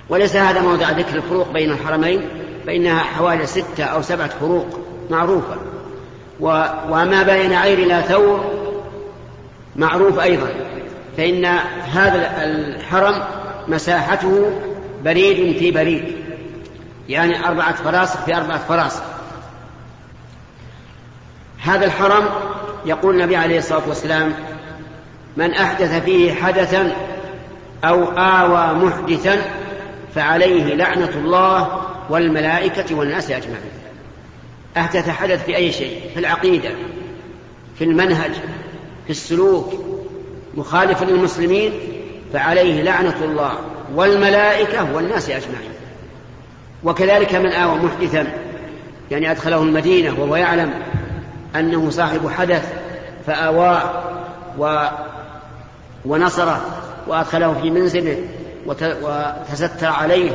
وليس 0.08 0.36
هذا 0.36 0.62
موضع 0.62 0.90
ذكر 0.90 1.16
الفروق 1.16 1.52
بين 1.52 1.70
الحرمين 1.70 2.20
فإنها 2.66 2.98
حوالي 2.98 3.46
ستة 3.46 3.84
أو 3.84 4.02
سبعة 4.02 4.28
فروق 4.28 4.80
معروفة. 5.10 5.56
وما 6.40 7.22
بين 7.22 7.52
عير 7.52 7.78
إلى 7.78 8.02
ثور 8.08 8.44
معروف 9.76 10.18
أيضا. 10.18 10.48
فإن 11.16 11.44
هذا 11.92 12.44
الحرم 12.44 13.22
مساحته 13.68 14.50
بريد 15.04 15.58
في 15.58 15.70
بريد. 15.70 16.16
يعني 17.08 17.48
أربعة 17.48 17.74
فراسخ 17.74 18.24
في 18.24 18.36
أربعة 18.36 18.58
فراسخ. 18.58 19.02
هذا 21.58 21.86
الحرم 21.86 22.24
يقول 22.86 23.14
النبي 23.14 23.36
عليه 23.36 23.58
الصلاة 23.58 23.88
والسلام 23.88 24.34
من 25.36 25.54
أحدث 25.54 26.04
فيه 26.04 26.32
حدثا 26.32 26.92
أو 27.84 28.04
آوى 28.04 28.84
محدثا 28.84 29.42
فعليه 30.14 30.74
لعنة 30.74 31.10
الله 31.14 31.80
والملائكة 32.10 32.94
والناس 32.94 33.30
أجمعين. 33.30 33.70
أحدث 34.76 35.08
حدث 35.08 35.44
في 35.44 35.56
أي 35.56 35.72
شيء؟ 35.72 36.00
في 36.14 36.20
العقيدة 36.20 36.70
في 37.78 37.84
المنهج 37.84 38.32
في 39.04 39.10
السلوك 39.10 39.74
مخالفا 40.56 41.04
للمسلمين 41.04 41.72
فعليه 42.32 42.82
لعنة 42.82 43.16
الله 43.24 43.52
والملائكة 43.94 44.94
والناس 44.94 45.30
أجمعين. 45.30 45.70
وكذلك 46.84 47.34
من 47.34 47.52
آوى 47.52 47.78
محدثا 47.78 48.26
يعني 49.10 49.30
أدخله 49.30 49.62
المدينة 49.62 50.20
وهو 50.20 50.36
يعلم 50.36 50.70
أنه 51.56 51.90
صاحب 51.90 52.28
حدث 52.28 52.72
فآواه 53.26 54.02
و 54.58 54.86
ونصره 56.04 56.60
وأدخله 57.06 57.54
في 57.62 57.70
منزله 57.70 58.16
وتستر 59.02 59.86
عليه 59.86 60.30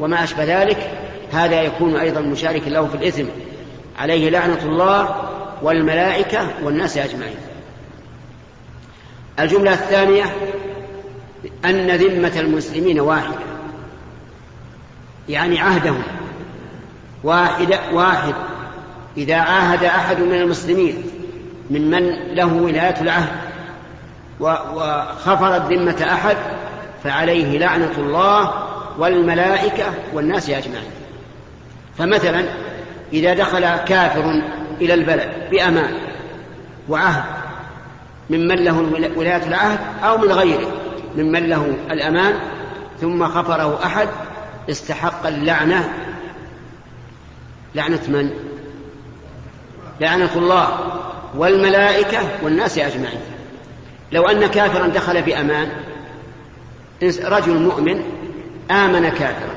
وما 0.00 0.24
أشبه 0.24 0.62
ذلك. 0.62 0.90
هذا 1.32 1.62
يكون 1.62 1.96
أيضا 1.96 2.20
مشاركا 2.20 2.70
له 2.70 2.86
في 2.86 2.94
الإثم. 2.94 3.24
عليه 3.98 4.30
لعنة 4.30 4.62
الله 4.64 5.16
والملائكة 5.62 6.48
والناس 6.62 6.98
أجمعين. 6.98 7.36
الجملة 9.40 9.72
الثانية 9.72 10.24
أن 11.64 11.90
ذمة 11.90 12.40
المسلمين 12.40 13.00
واحدة. 13.00 13.38
يعني 15.28 15.60
عهدهم. 15.60 16.02
واحد 17.24 17.78
واحد. 17.92 18.34
إذا 19.16 19.36
عاهد 19.36 19.84
أحد 19.84 20.20
من 20.20 20.34
المسلمين 20.34 21.04
ممن 21.70 22.08
له 22.34 22.54
ولاية 22.54 23.00
العهد 23.00 23.32
وخفرت 24.40 25.72
ذمة 25.72 26.06
أحد 26.12 26.36
فعليه 27.04 27.58
لعنة 27.58 27.92
الله 27.98 28.52
والملائكة 28.98 29.84
والناس 30.12 30.50
أجمعين. 30.50 30.90
فمثلا 31.98 32.44
إذا 33.12 33.34
دخل 33.34 33.76
كافر 33.76 34.42
إلى 34.80 34.94
البلد 34.94 35.30
بأمان 35.50 35.94
وعهد 36.88 37.41
ممن 38.30 38.54
له 38.54 38.78
ولاية 39.16 39.46
العهد 39.46 39.78
أو 40.04 40.18
من 40.18 40.32
غيره 40.32 40.72
ممن 41.16 41.46
له 41.46 41.76
الأمان 41.90 42.34
ثم 43.00 43.26
خفره 43.28 43.84
أحد 43.84 44.08
استحق 44.70 45.26
اللعنة. 45.26 45.92
لعنة 47.74 48.00
من؟ 48.08 48.30
لعنة 50.00 50.30
الله 50.36 50.78
والملائكة 51.36 52.18
والناس 52.42 52.78
أجمعين. 52.78 53.20
لو 54.12 54.22
أن 54.28 54.46
كافرا 54.46 54.86
دخل 54.86 55.22
بأمان 55.22 55.68
رجل 57.24 57.58
مؤمن 57.58 58.02
آمن 58.70 59.08
كافرا 59.08 59.54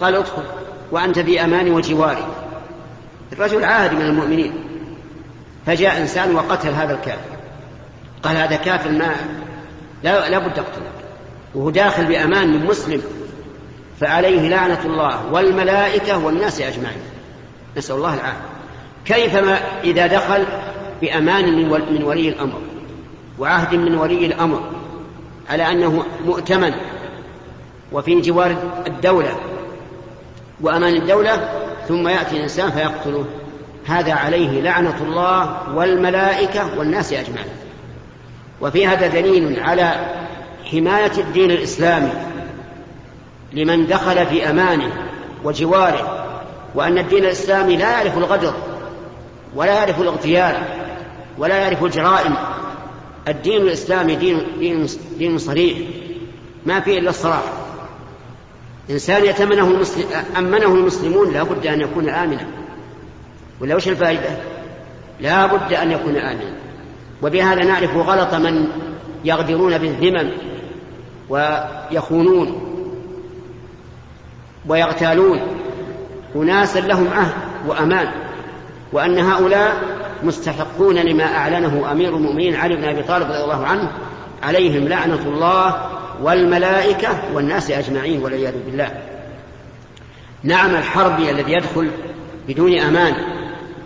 قال 0.00 0.14
ادخل 0.14 0.42
وأنت 0.90 1.18
في 1.18 1.44
أمان 1.44 1.70
وجواري 1.70 2.26
الرجل 3.32 3.64
عادي 3.64 3.96
من 3.96 4.02
المؤمنين 4.02 4.52
فجاء 5.66 6.00
إنسان 6.00 6.34
وقتل 6.34 6.68
هذا 6.68 6.94
الكافر. 6.94 7.37
قال 8.22 8.36
هذا 8.36 8.56
كافر 8.56 8.90
ما 8.90 9.14
لا, 10.02 10.28
لا 10.28 10.38
بد 10.38 10.58
أقتله. 10.58 10.90
وهو 11.54 11.70
داخل 11.70 12.04
بأمان 12.04 12.52
من 12.52 12.66
مسلم. 12.66 13.02
فعليه 14.00 14.48
لعنة 14.48 14.80
الله 14.84 15.32
والملائكة 15.32 16.24
والناس 16.24 16.60
أجمعين. 16.60 17.00
نسأل 17.76 17.96
الله 17.96 18.14
العافية. 18.14 18.48
كيف 19.04 19.36
ما 19.36 19.58
إذا 19.84 20.06
دخل 20.06 20.44
بأمان 21.00 21.56
من 21.92 22.02
ولي 22.02 22.28
الأمر 22.28 22.60
وعهد 23.38 23.74
من 23.74 23.94
ولي 23.94 24.26
الأمر 24.26 24.70
على 25.50 25.72
أنه 25.72 26.04
مؤتمن 26.24 26.72
وفي 27.92 28.20
جوار 28.20 28.56
الدولة 28.86 29.36
وأمان 30.60 30.94
الدولة 30.96 31.50
ثم 31.88 32.08
يأتي 32.08 32.36
الإنسان 32.36 32.70
فيقتله. 32.70 33.24
هذا 33.86 34.12
عليه 34.12 34.60
لعنة 34.60 35.02
الله 35.02 35.74
والملائكة 35.74 36.78
والناس 36.78 37.12
أجمعين. 37.12 37.48
وفي 38.60 38.86
هذا 38.86 39.06
دليل 39.06 39.60
على 39.60 39.94
حماية 40.64 41.12
الدين 41.18 41.50
الإسلامي 41.50 42.12
لمن 43.52 43.86
دخل 43.86 44.26
في 44.26 44.50
أمانه 44.50 44.92
وجواره 45.44 46.24
وأن 46.74 46.98
الدين 46.98 47.24
الإسلامي 47.24 47.76
لا 47.76 47.90
يعرف 47.90 48.18
الغدر 48.18 48.54
ولا 49.54 49.72
يعرف 49.72 50.00
الاغتيال 50.00 50.56
ولا 51.38 51.56
يعرف 51.56 51.84
الجرائم. 51.84 52.34
الدين 53.28 53.62
الإسلامي 53.62 54.16
دين, 54.16 54.46
دين, 54.58 54.86
دين 55.18 55.38
صريح 55.38 55.78
ما 56.66 56.80
فيه 56.80 56.98
إلا 56.98 57.10
الصراحة 57.10 57.52
إنسان 58.90 59.24
يتمنه 59.24 59.66
المسلم 59.66 60.04
أمنه 60.36 60.74
المسلمون 60.74 61.32
لا 61.32 61.42
بد 61.42 61.66
أن 61.66 61.80
يكون 61.80 62.08
آمنا. 62.08 62.46
ولا 63.60 63.76
وش 63.76 63.88
الفائدة؟ 63.88 64.30
لا 65.20 65.46
بد 65.46 65.72
أن 65.72 65.90
يكون 65.90 66.16
آمنا. 66.16 66.57
وبهذا 67.22 67.64
نعرف 67.64 67.96
غلط 67.96 68.34
من 68.34 68.66
يغدرون 69.24 69.78
بالذمم 69.78 70.30
ويخونون 71.28 72.64
ويغتالون. 74.66 75.40
أناسا 76.36 76.78
لهم 76.78 77.08
عهد 77.08 77.32
وأمان 77.66 78.08
وأن 78.92 79.18
هؤلاء 79.18 79.76
مستحقون 80.22 80.94
لما 80.94 81.24
أعلنه 81.24 81.92
أمير 81.92 82.16
المؤمنين 82.16 82.54
علي 82.56 82.76
بن 82.76 82.84
أبي 82.84 83.02
طالب 83.02 83.26
رضي 83.26 83.44
الله 83.44 83.66
عنه 83.66 83.92
عليهم 84.42 84.88
لعنة 84.88 85.22
الله 85.26 85.90
والملائكة 86.22 87.08
والناس 87.34 87.70
أجمعين 87.70 88.22
والعياذ 88.22 88.54
بالله. 88.66 88.90
نعم 90.42 90.74
الحربي 90.74 91.30
الذي 91.30 91.52
يدخل 91.52 91.90
بدون 92.48 92.78
أمان 92.78 93.14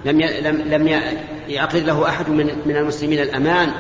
لم 0.05 0.21
لم 0.21 0.57
لم 0.57 1.01
يعقد 1.49 1.77
له 1.77 2.09
أحد 2.09 2.29
من 2.29 2.47
من 2.67 2.77
المسلمين 2.77 3.19
الأمان 3.23 3.73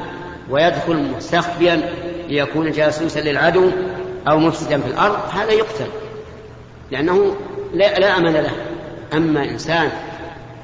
ويدخل 0.50 0.96
مستخبيا 1.16 1.92
ليكون 2.28 2.70
جاسوسا 2.70 3.18
للعدو 3.18 3.70
أو 4.28 4.38
مفسدا 4.38 4.80
في 4.80 4.86
الأرض 4.86 5.18
هذا 5.34 5.50
يقتل 5.50 5.86
لأنه 6.90 7.36
لا, 7.74 7.98
لا 7.98 8.18
أمان 8.18 8.32
له. 8.32 8.52
أما 9.12 9.44
إنسان 9.44 9.90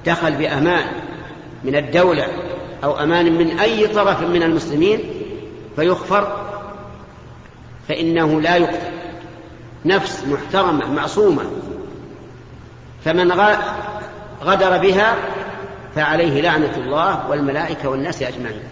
دخل 0.07 0.33
بأمان 0.33 0.85
من 1.65 1.77
الدولة 1.77 2.27
أو 2.85 2.99
أمان 2.99 3.39
من 3.39 3.59
أي 3.59 3.87
طرف 3.87 4.23
من 4.23 4.43
المسلمين 4.43 5.01
فيخفر 5.77 6.47
فإنه 7.89 8.41
لا 8.41 8.57
يقتل. 8.57 8.99
نفس 9.85 10.25
محترمة 10.27 10.93
معصومة 10.93 11.43
فمن 13.05 13.33
غدر 14.43 14.79
بها 14.79 15.17
فعليه 15.99 16.41
لعنة 16.41 16.77
الله 16.77 17.31
والملائكة 17.31 17.89
والناس 17.89 18.23
أجمعين. 18.23 18.63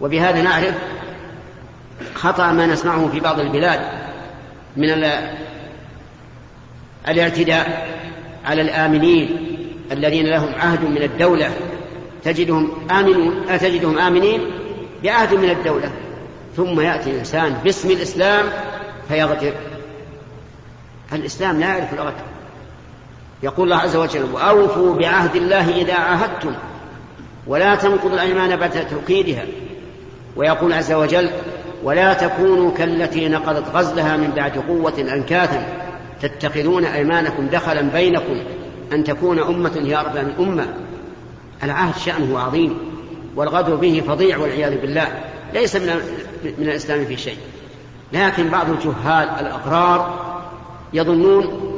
وبهذا 0.00 0.42
نعرف 0.42 0.74
خطأ 2.14 2.52
ما 2.52 2.66
نسمعه 2.66 3.08
في 3.08 3.20
بعض 3.20 3.40
البلاد 3.40 3.80
من 4.76 5.04
الاعتداء 7.08 7.88
على 8.44 8.62
الآمنين 8.62 9.56
الذين 9.92 10.26
لهم 10.26 10.54
عهد 10.54 10.84
من 10.84 11.02
الدولة. 11.02 11.50
تجدهم 12.24 12.90
آمنون 12.90 13.46
تجدهم 13.58 13.98
آمنين 13.98 14.40
بعهد 15.04 15.34
من 15.34 15.50
الدولة. 15.50 15.92
ثم 16.56 16.80
يأتي 16.80 17.10
الإنسان 17.10 17.54
باسم 17.64 17.90
الإسلام 17.90 18.44
فيغدر 19.08 19.52
الإسلام 21.12 21.60
لا 21.60 21.66
يعرف 21.66 21.94
الغدر 21.94 22.29
يقول 23.42 23.72
الله 23.72 23.82
عز 23.82 23.96
وجل 23.96 24.24
وأوفوا 24.32 24.94
بعهد 24.94 25.36
الله 25.36 25.80
إذا 25.80 25.94
عاهدتم 25.94 26.54
ولا 27.46 27.74
تنقضوا 27.74 28.14
الأيمان 28.14 28.56
بعد 28.56 28.86
توكيدها. 28.90 29.44
ويقول 30.36 30.72
عز 30.72 30.92
وجل 30.92 31.30
ولا 31.84 32.12
تكونوا 32.12 32.70
كالتي 32.70 33.28
نقضت 33.28 33.74
غزلها 33.74 34.16
من 34.16 34.30
بعد 34.36 34.58
قوة 34.58 34.98
أنكاثا 34.98 35.66
تتخذون 36.22 36.84
أيمانكم 36.84 37.46
دخلا 37.46 37.82
بينكم 37.82 38.36
أن 38.92 39.04
تكون 39.04 39.38
أمة 39.38 39.72
هي 39.84 39.96
أربع 39.96 40.22
من 40.22 40.34
أمة. 40.38 40.66
العهد 41.62 41.96
شأنه 41.96 42.38
عظيم 42.38 42.78
والغدر 43.36 43.74
به 43.74 44.02
فظيع 44.08 44.38
والعياذ 44.38 44.80
بالله 44.80 45.08
ليس 45.54 45.76
من, 45.76 45.88
من 46.58 46.68
الإسلام 46.68 47.04
في 47.04 47.16
شيء. 47.16 47.38
لكن 48.12 48.48
بعض 48.48 48.70
الجهال 48.70 49.28
الأقرار 49.28 50.20
يظنون 50.92 51.70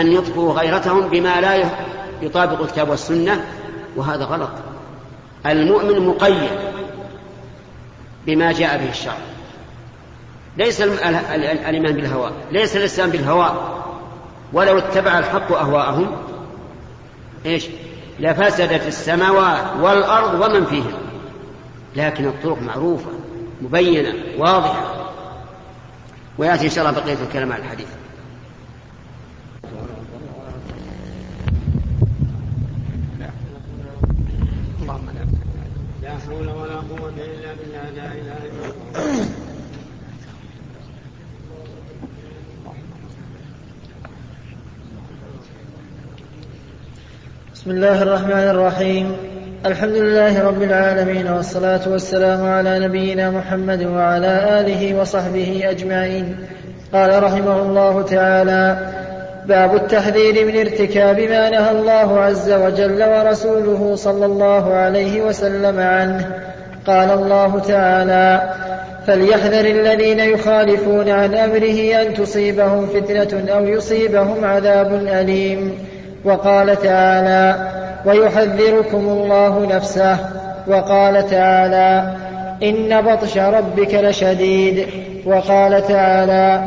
أن 0.00 0.12
يطفوا 0.12 0.52
غيرتهم 0.52 1.08
بما 1.08 1.40
لا 1.40 1.70
يطابق 2.22 2.60
الكتاب 2.60 2.88
والسنة 2.88 3.44
وهذا 3.96 4.24
غلط. 4.24 4.50
المؤمن 5.46 6.06
مقيد 6.06 6.50
بما 8.26 8.52
جاء 8.52 8.78
به 8.78 8.90
الشرع. 8.90 9.16
ليس 10.56 10.80
الإيمان 10.80 11.92
بالهوى 11.92 12.30
ليس 12.52 12.76
الإسلام 12.76 13.10
بالهوى. 13.10 13.52
ولو 14.52 14.78
اتبع 14.78 15.18
الحق 15.18 15.52
أهواءهم 15.52 16.16
إيش؟ 17.46 17.66
لفسدت 18.20 18.86
السماوات 18.86 19.64
والأرض 19.80 20.40
ومن 20.40 20.64
فيهن. 20.66 20.92
لكن 21.96 22.26
الطرق 22.26 22.62
معروفة 22.62 23.10
مبينة 23.62 24.14
واضحة. 24.38 25.10
ويأتي 26.38 26.64
إن 26.64 26.70
شاء 26.70 26.88
الله 26.88 27.00
بقية 27.00 27.16
الكلام 27.28 27.52
على 27.52 27.62
الحديث 27.62 27.86
لا 36.02 36.10
حول 36.26 36.48
ولا 36.48 36.80
بسم 37.10 37.20
الله 47.70 48.02
الرحمن 48.02 48.32
الرحيم 48.32 49.16
الحمد 49.66 49.90
لله 49.90 50.42
رب 50.48 50.62
العالمين 50.62 51.26
والصلاة 51.26 51.80
والسلام 51.88 52.44
على 52.44 52.78
نبينا 52.78 53.30
محمد 53.30 53.82
وعلى 53.82 54.60
آله 54.60 55.00
وصحبه 55.00 55.62
أجمعين 55.64 56.36
قال 56.92 57.22
رحمه 57.22 57.62
الله 57.62 58.02
تعالى 58.02 58.92
باب 59.46 59.74
التحذير 59.74 60.46
من 60.46 60.58
ارتكاب 60.58 61.20
ما 61.20 61.50
نهى 61.50 61.70
الله 61.70 62.20
عز 62.20 62.52
وجل 62.52 63.04
ورسوله 63.04 63.96
صلى 63.96 64.26
الله 64.26 64.74
عليه 64.74 65.22
وسلم 65.22 65.80
عنه 65.80 66.49
قال 66.86 67.10
الله 67.10 67.58
تعالى 67.58 68.50
فليحذر 69.06 69.64
الذين 69.64 70.20
يخالفون 70.20 71.08
عن 71.08 71.34
أمره 71.34 72.02
أن 72.02 72.14
تصيبهم 72.14 72.86
فتنة 72.86 73.52
أو 73.52 73.66
يصيبهم 73.66 74.44
عذاب 74.44 74.94
أليم. 74.94 75.78
وقال 76.24 76.82
تعالى 76.82 77.68
ويحذركم 78.06 79.08
الله 79.08 79.66
نفسه. 79.76 80.18
وقال 80.66 81.30
تعالى 81.30 82.14
إن 82.62 83.00
بطش 83.00 83.38
ربك 83.38 83.94
لشديد. 83.94 84.86
وقال 85.26 85.86
تعالى 85.86 86.62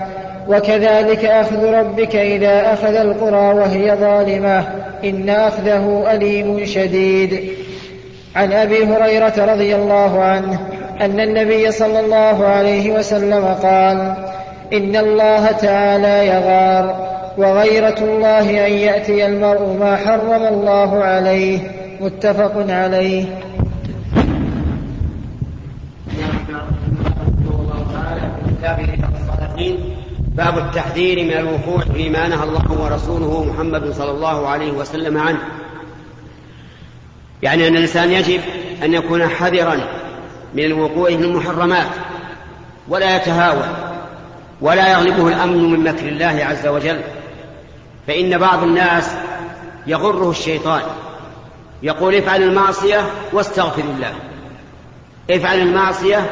وكذلك 0.47 1.25
أخذ 1.25 1.65
ربك 1.65 2.15
إذا 2.15 2.73
أخذ 2.73 2.95
القرى 2.95 3.53
وهي 3.53 3.95
ظالمة. 3.95 4.63
إن 5.03 5.29
أخذه 5.29 6.05
أليم 6.11 6.65
شديد. 6.65 7.62
عن 8.35 8.51
أبي 8.51 8.85
هريرة 8.85 9.53
رضي 9.53 9.75
الله 9.75 10.23
عنه 10.23 10.59
أن 11.01 11.19
النبي 11.19 11.71
صلى 11.71 11.99
الله 11.99 12.45
عليه 12.45 12.91
وسلم 12.91 13.45
قال 13.45 14.15
إن 14.73 14.95
الله 14.95 15.51
تعالى 15.51 16.27
يغار 16.27 17.13
وغيرة 17.37 17.99
الله 17.99 18.67
أن 18.67 18.71
يأتي 18.71 19.25
المرء 19.25 19.77
ما 19.79 19.95
حرم 19.95 20.43
الله 20.53 21.03
عليه. 21.03 21.59
متفق 22.01 22.65
عليه. 22.69 23.25
باب 30.35 30.57
التحذير 30.57 31.23
من 31.23 31.33
الوقوع 31.33 31.79
فيما 31.93 32.27
نهى 32.27 32.43
الله 32.43 32.81
ورسوله 32.81 33.43
محمد 33.43 33.91
صلى 33.91 34.11
الله 34.11 34.47
عليه 34.47 34.71
وسلم 34.71 35.17
عنه. 35.17 35.39
يعني 37.43 37.67
أن 37.67 37.75
الإنسان 37.75 38.11
يجب 38.11 38.41
أن 38.83 38.93
يكون 38.93 39.27
حذرا 39.27 39.79
من 40.53 40.63
الوقوع 40.63 41.09
في 41.09 41.15
المحرمات 41.15 41.87
ولا 42.87 43.15
يتهاون 43.15 43.67
ولا 44.61 44.91
يغلبه 44.91 45.27
الأمن 45.27 45.71
من 45.71 45.83
مكر 45.83 46.07
الله 46.07 46.45
عز 46.49 46.67
وجل. 46.67 47.01
فإن 48.07 48.37
بعض 48.37 48.63
الناس 48.63 49.11
يغره 49.87 50.29
الشيطان 50.29 50.81
يقول 51.83 52.15
افعل 52.15 52.43
المعصية 52.43 53.01
واستغفر 53.33 53.81
الله 53.81 54.13
افعل 55.31 55.59
المعصية 55.59 56.29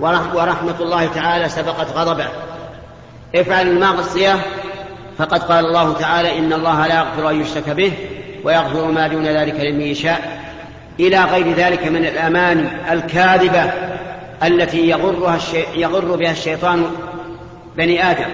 ورحمة 0.00 0.80
الله 0.80 1.06
تعالى 1.06 1.48
سبقت 1.48 1.92
غضبه 1.96 2.28
افعل 3.34 3.68
المعصية 3.68 4.36
فقد 5.18 5.42
قال 5.42 5.66
الله 5.66 5.92
تعالى 5.92 6.38
إن 6.38 6.52
الله 6.52 6.86
لا 6.86 6.98
يغفر 6.98 7.30
أن 7.30 7.40
يشرك 7.40 7.70
به 7.70 7.92
ويغفر 8.44 8.90
ما 8.90 9.08
دون 9.08 9.26
ذلك 9.26 9.54
لمن 9.54 9.80
يشاء. 9.80 10.41
إلى 11.00 11.24
غير 11.24 11.52
ذلك 11.54 11.86
من 11.86 12.04
الأماني 12.04 12.92
الكاذبة 12.92 13.72
التي 14.42 14.88
يغرها 14.88 15.36
الشي... 15.36 15.64
يغر 15.76 16.16
بها 16.16 16.30
الشيطان 16.30 16.86
بني 17.76 18.10
آدم 18.10 18.30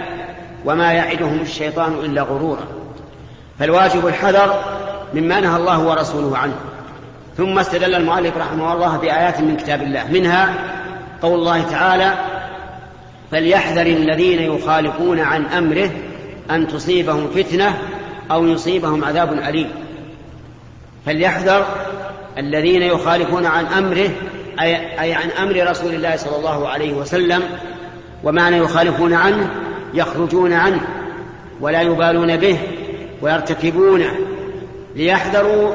وما 0.64 0.92
يعدهم 0.92 1.40
الشيطان 1.40 1.92
إلا 1.92 2.22
غرورا. 2.22 2.66
فالواجب 3.58 4.06
الحذر 4.06 4.64
مما 5.14 5.40
نهى 5.40 5.56
الله 5.56 5.80
ورسوله 5.80 6.38
عنه. 6.38 6.54
ثم 7.36 7.58
استدل 7.58 7.94
المؤلف 7.94 8.36
رحمه 8.36 8.72
الله 8.72 8.96
بآيات 8.96 9.40
من 9.40 9.56
كتاب 9.56 9.82
الله 9.82 10.04
منها 10.12 10.54
قول 11.22 11.38
الله 11.38 11.62
تعالى 11.62 12.14
فليحذر 13.30 13.86
الذين 13.86 14.42
يخالفون 14.42 15.20
عن 15.20 15.46
أمره 15.46 15.90
أن 16.50 16.68
تصيبهم 16.68 17.28
فتنة 17.34 17.78
أو 18.30 18.46
يصيبهم 18.46 19.04
عذاب 19.04 19.32
أليم. 19.32 19.70
فليحذر 21.06 21.66
الذين 22.38 22.83
يخالفون 22.83 23.46
عن 23.46 23.66
أمره 23.66 24.11
أي 24.61 25.14
عن 25.14 25.31
أمر 25.31 25.70
رسول 25.70 25.94
الله 25.94 26.16
صلى 26.16 26.37
الله 26.37 26.68
عليه 26.68 26.92
وسلم 26.92 27.42
ومعنى 28.24 28.57
يخالفون 28.57 29.14
عنه 29.14 29.51
يخرجون 29.94 30.53
عنه 30.53 30.81
ولا 31.61 31.83
يبالون 31.83 32.37
به 32.37 32.59
ويرتكبونه 33.22 34.14
ليحذروا 34.96 35.74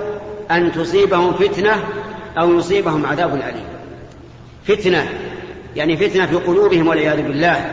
أن 0.52 0.72
تصيبهم 0.72 1.34
فتنة 1.34 1.84
أو 2.38 2.60
يصيبهم 2.60 3.06
عذاب 3.06 3.36
أليم. 3.36 3.66
فتنة 4.68 5.10
يعني 5.76 5.98
فتنة 5.98 6.26
في 6.26 6.36
قلوبهم 6.36 6.88
والعياذ 6.88 7.22
بالله. 7.22 7.72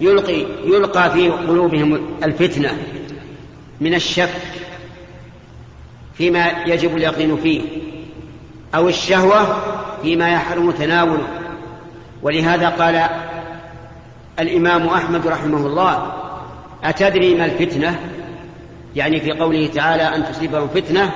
يلقي 0.00 0.46
يلقى 0.64 1.10
في 1.10 1.28
قلوبهم 1.28 2.00
الفتنة 2.24 2.78
من 3.80 3.94
الشك 3.94 4.30
فيما 6.14 6.50
يجب 6.66 6.96
اليقين 6.96 7.36
فيه. 7.36 7.60
أو 8.74 8.88
الشهوة 8.88 9.56
فيما 10.02 10.28
يحرم 10.32 10.70
تناوله. 10.70 11.28
ولهذا 12.22 12.68
قال 12.68 13.08
الإمام 14.40 14.88
أحمد 14.88 15.26
رحمه 15.26 15.66
الله 15.66 16.12
أتدري 16.84 17.34
ما 17.34 17.44
الفتنة؟ 17.44 18.00
يعني 18.96 19.20
في 19.20 19.32
قوله 19.32 19.66
تعالى 19.66 20.02
أن 20.02 20.24
تصيبهم 20.32 20.68
فتنة 20.68 21.12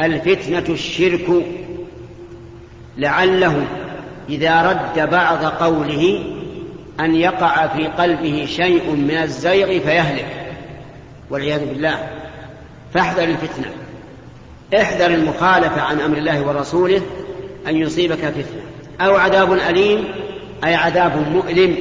الفتنة 0.00 0.64
الشرك. 0.68 1.26
لعله 2.96 3.66
إذا 4.28 4.62
رد 4.62 5.10
بعض 5.10 5.44
قوله 5.44 6.24
أن 7.00 7.14
يقع 7.14 7.66
في 7.66 7.86
قلبه 7.86 8.46
شيء 8.48 8.90
من 8.90 9.16
الزيغ 9.22 9.66
فيهلك. 9.66 10.56
والعياذ 11.30 11.66
بالله. 11.66 12.08
فاحذر 12.94 13.24
الفتنة. 13.24 13.83
احذر 14.76 15.06
المخالفة 15.06 15.82
عن 15.82 16.00
أمر 16.00 16.18
الله 16.18 16.46
ورسوله 16.46 17.02
أن 17.66 17.76
يصيبك 17.76 18.18
فتنة. 18.18 18.62
أو 19.00 19.16
عذاب 19.16 19.52
أليم 19.52 20.04
أي 20.64 20.74
عذاب 20.74 21.28
مؤلم 21.32 21.76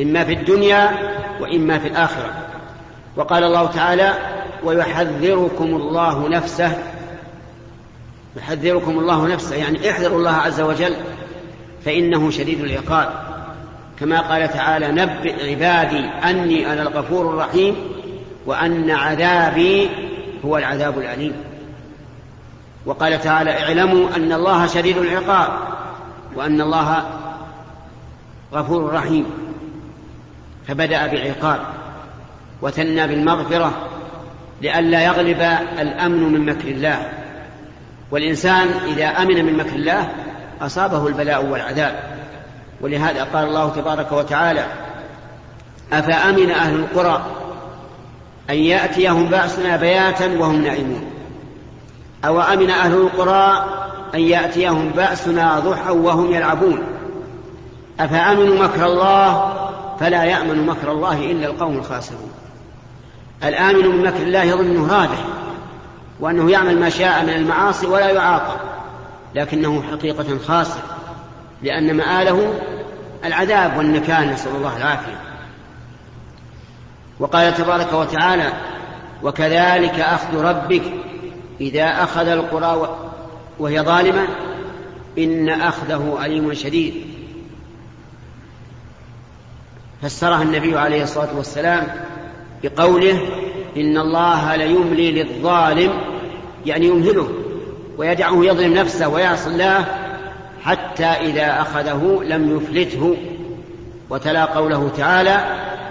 إما 0.00 0.24
في 0.24 0.32
الدنيا 0.32 0.90
وإما 1.40 1.78
في 1.78 1.88
الآخرة. 1.88 2.32
وقال 3.16 3.44
الله 3.44 3.66
تعالى 3.66 4.12
ويحذركم 4.64 5.64
الله 5.64 6.28
نفسه 6.28 6.78
يحذركم 8.36 8.98
الله 8.98 9.28
نفسه 9.28 9.56
يعني 9.56 9.90
احذروا 9.90 10.18
الله 10.18 10.34
عز 10.34 10.60
وجل 10.60 10.94
فإنه 11.84 12.30
شديد 12.30 12.60
العقاب. 12.60 13.10
كما 14.00 14.20
قال 14.20 14.52
تعالى 14.52 14.92
نبئ 14.92 15.50
عبادي 15.50 16.04
أني 16.30 16.72
أنا 16.72 16.82
الغفور 16.82 17.30
الرحيم 17.30 17.76
وأن 18.46 18.90
عذابي 18.90 19.90
هو 20.44 20.58
العذاب 20.58 20.98
الأليم. 20.98 21.49
وقال 22.86 23.20
تعالى 23.20 23.62
اعلموا 23.62 24.08
أن 24.16 24.32
الله 24.32 24.66
شديد 24.66 24.96
العقاب 24.96 25.48
وأن 26.36 26.60
الله 26.60 27.02
غفور 28.54 28.92
رحيم. 28.92 29.26
فبدأ 30.68 31.06
بالعقاب 31.06 31.60
وثنى 32.62 33.06
بالمغفرة 33.06 33.88
لئلا 34.62 35.04
يغلب 35.04 35.40
الأمن 35.78 36.32
من 36.32 36.46
مكر 36.46 36.68
الله. 36.68 37.08
والإنسان 38.10 38.68
إذا 38.86 39.06
أمن 39.06 39.44
من 39.44 39.56
مكر 39.56 39.76
الله 39.76 40.12
أصابه 40.60 41.06
البلاء 41.06 41.44
والعذاب. 41.44 42.20
ولهذا 42.80 43.24
قال 43.24 43.44
الله 43.44 43.68
تبارك 43.68 44.12
وتعالى 44.12 44.66
أفأمن 45.92 46.50
أهل 46.50 46.74
القرى 46.74 47.26
أن 48.50 48.54
يأتيهم 48.54 49.26
بأسنا 49.26 49.76
بياتا 49.76 50.26
وهم 50.38 50.62
نائمون؟ 50.62 51.09
أو 52.24 52.40
أمن 52.40 52.70
أهل 52.70 52.92
القرى 52.92 53.64
أن 54.14 54.20
يأتيهم 54.20 54.88
بأسنا 54.88 55.60
ضحى 55.60 55.90
وهم 55.90 56.32
يلعبون. 56.32 56.82
أفأمنوا 58.00 58.64
مكر 58.64 58.86
الله؟ 58.86 59.54
فلا 60.00 60.24
يأمن 60.24 60.66
مكر 60.66 60.92
الله 60.92 61.30
إلا 61.30 61.46
القوم 61.46 61.76
الخاسرون. 61.76 62.30
الآمن 63.44 63.86
من 63.86 64.02
مكر 64.06 64.22
الله 64.22 64.42
يظن 64.42 64.64
أنه 64.64 64.92
رابح 64.92 65.24
وأنه 66.20 66.50
يعمل 66.50 66.80
ما 66.80 66.90
شاء 66.90 67.22
من 67.22 67.30
المعاصي 67.30 67.86
ولا 67.86 68.10
يعاقب 68.10 68.60
لكنه 69.34 69.82
حقيقة 69.82 70.38
خاسر 70.46 70.80
لأن 71.62 71.96
مآله 71.96 72.54
العذاب 73.24 73.76
والنكال 73.76 74.30
نسأل 74.30 74.56
الله 74.56 74.76
العافية. 74.76 75.20
وقال 77.20 77.54
تبارك 77.54 77.92
وتعالى 77.92 78.52
وكذلك 79.22 80.00
أخذ 80.00 80.36
ربك 80.36 80.82
إذا 81.60 81.84
أخذ 81.84 82.28
القرى 82.28 82.98
وهي 83.58 83.80
ظالمة 83.80 84.26
إن 85.18 85.48
أخذه 85.48 86.18
أليم 86.24 86.54
شديد. 86.54 86.94
فسرها 90.02 90.42
النبي 90.42 90.78
عليه 90.78 91.02
الصلاة 91.02 91.36
والسلام 91.36 91.86
بقوله 92.62 93.20
إن 93.76 93.98
الله 93.98 94.56
ليملي 94.56 95.22
للظالم 95.22 95.92
يعني 96.66 96.86
يمهله 96.86 97.30
ويدعه 97.98 98.44
يظلم 98.44 98.74
نفسه 98.74 99.08
ويعصي 99.08 99.50
الله 99.50 99.84
حتى 100.62 101.04
إذا 101.04 101.60
أخذه 101.60 102.20
لم 102.24 102.56
يفلته. 102.56 103.16
وتلا 104.10 104.44
قوله 104.44 104.90
تعالى 104.96 105.40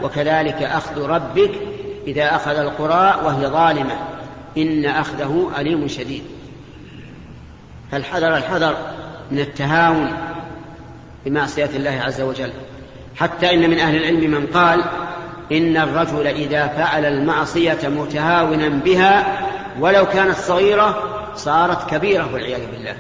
وكذلك 0.04 0.64
أخذ 0.64 1.02
ربك 1.02 1.52
إذا 2.08 2.36
أخذ 2.36 2.56
القرى 2.56 3.20
وهي 3.26 3.48
ظالمة. 3.48 4.19
إن 4.58 4.86
أخذه 4.86 5.52
أليم 5.60 5.88
شديد 5.88 6.24
فالحذر 7.92 8.38
الحذر 8.38 8.78
من 9.32 9.40
التهاون 9.40 10.12
بمعصية 11.26 11.70
الله 11.76 12.02
عز 12.06 12.22
وجل 12.22 12.52
حتى 13.16 13.54
إن 13.54 13.70
من 13.70 13.80
أهل 13.80 13.96
العلم 13.96 14.32
من 14.32 14.48
قال 14.48 14.84
إن 15.52 15.78
الرجل 15.78 16.28
إذا 16.28 16.68
فعل 16.68 17.06
المعصية 17.06 17.88
متهاونا 17.88 18.70
بها 18.70 19.40
ولو 19.80 20.06
كانت 20.06 20.38
صغيرة 20.38 21.04
صارت 21.36 21.90
كبيرة 21.90 22.34
والعياذ 22.34 22.72
بالله 22.72 22.96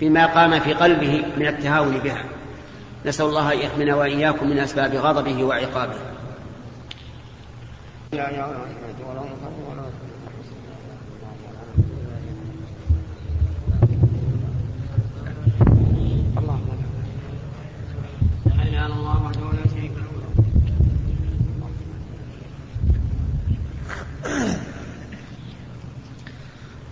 بما 0.00 0.26
قام 0.26 0.60
في 0.60 0.72
قلبه 0.72 1.24
من 1.36 1.46
التهاون 1.46 1.98
بها 1.98 2.24
نسأل 3.06 3.26
الله 3.26 3.52
أن 3.52 3.58
يحمنا 3.58 3.94
وإياكم 3.94 4.50
من 4.50 4.58
أسباب 4.58 4.94
غضبه 4.94 5.44
وعقابه 5.44 5.98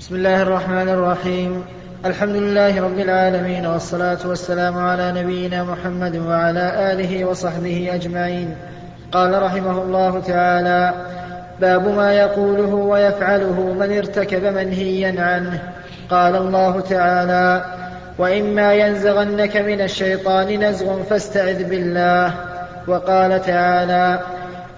بسم 0.07 0.15
الله 0.15 0.43
الرحمن 0.43 0.89
الرحيم 0.89 1.65
الحمد 2.05 2.37
لله 2.37 2.83
رب 2.83 2.99
العالمين 2.99 3.67
والصلاة 3.67 4.19
والسلام 4.25 4.79
على 4.79 5.13
نبينا 5.13 5.65
محمد 5.65 6.17
وعلى 6.17 6.93
آله 6.93 7.25
وصحبه 7.25 7.91
أجمعين 7.95 8.57
قال 9.13 9.43
رحمه 9.43 9.83
الله 9.83 10.21
تعالى 10.21 10.95
باب 11.61 11.89
ما 11.89 12.13
يقوله 12.13 12.75
ويفعله 12.75 13.61
من 13.61 13.97
ارتكب 13.97 14.45
منهيا 14.45 15.23
عنه 15.23 15.63
قال 16.11 16.37
الله 16.37 16.81
تعالى 16.81 17.65
وإما 18.19 18.75
ينزغنك 18.75 19.57
من 19.57 19.81
الشيطان 19.81 20.65
نزغ 20.65 21.03
فاستعذ 21.03 21.65
بالله 21.65 22.35
وقال 22.87 23.43
تعالى 23.43 24.21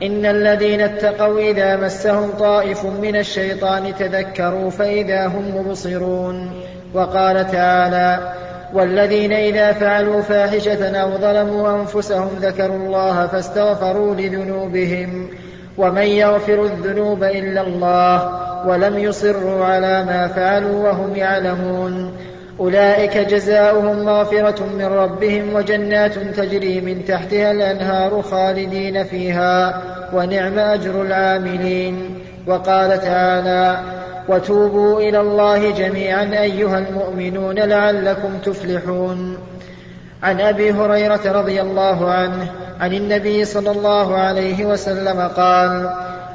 إن 0.02 0.26
الذين 0.26 0.80
اتقوا 0.80 1.40
إذا 1.40 1.76
مسهم 1.76 2.30
طائف 2.38 2.84
من 2.84 3.16
الشيطان 3.16 3.94
تذكروا 3.98 4.70
فإذا 4.70 5.26
هم 5.26 5.56
مبصرون. 5.56 6.50
وقال 6.94 7.50
تعالى 7.50 8.32
والذين 8.74 9.32
إذا 9.32 9.72
فعلوا 9.72 10.20
فاحشة 10.20 10.96
أو 10.96 11.10
ظلموا 11.10 11.80
أنفسهم 11.80 12.30
ذكروا 12.40 12.76
الله 12.76 13.26
فاستغفروا 13.26 14.14
لذنوبهم 14.14 15.30
ومن 15.78 16.02
يغفر 16.02 16.64
الذنوب 16.64 17.24
إلا 17.24 17.60
الله 17.60 18.38
ولم 18.66 18.98
يصروا 18.98 19.64
على 19.64 20.04
ما 20.04 20.28
فعلوا 20.28 20.88
وهم 20.88 21.16
يعلمون. 21.16 22.12
أولئك 22.60 23.18
جزاؤهم 23.18 24.04
مغفرة 24.04 24.66
من 24.66 24.84
ربهم 24.84 25.54
وجنات 25.54 26.18
تجري 26.18 26.80
من 26.80 27.04
تحتها 27.04 27.50
الأنهار 27.50 28.22
خالدين 28.22 29.04
فيها 29.04 29.82
ونعم 30.12 30.58
أجر 30.58 31.02
العاملين. 31.02 32.24
وقال 32.46 33.00
تعالى 33.00 33.80
وتوبوا 34.28 35.00
إلى 35.00 35.20
الله 35.20 35.70
جميعا 35.70 36.24
أيها 36.24 36.78
المؤمنون 36.78 37.58
لعلكم 37.58 38.38
تفلحون. 38.44 39.38
عن 40.22 40.40
أبي 40.40 40.72
هريرة 40.72 41.32
رضي 41.32 41.60
الله 41.60 42.10
عنه 42.10 42.50
عن 42.80 42.94
النبي 42.94 43.44
صلى 43.44 43.70
الله 43.70 44.16
عليه 44.16 44.64
وسلم 44.64 45.20
قال 45.36 45.90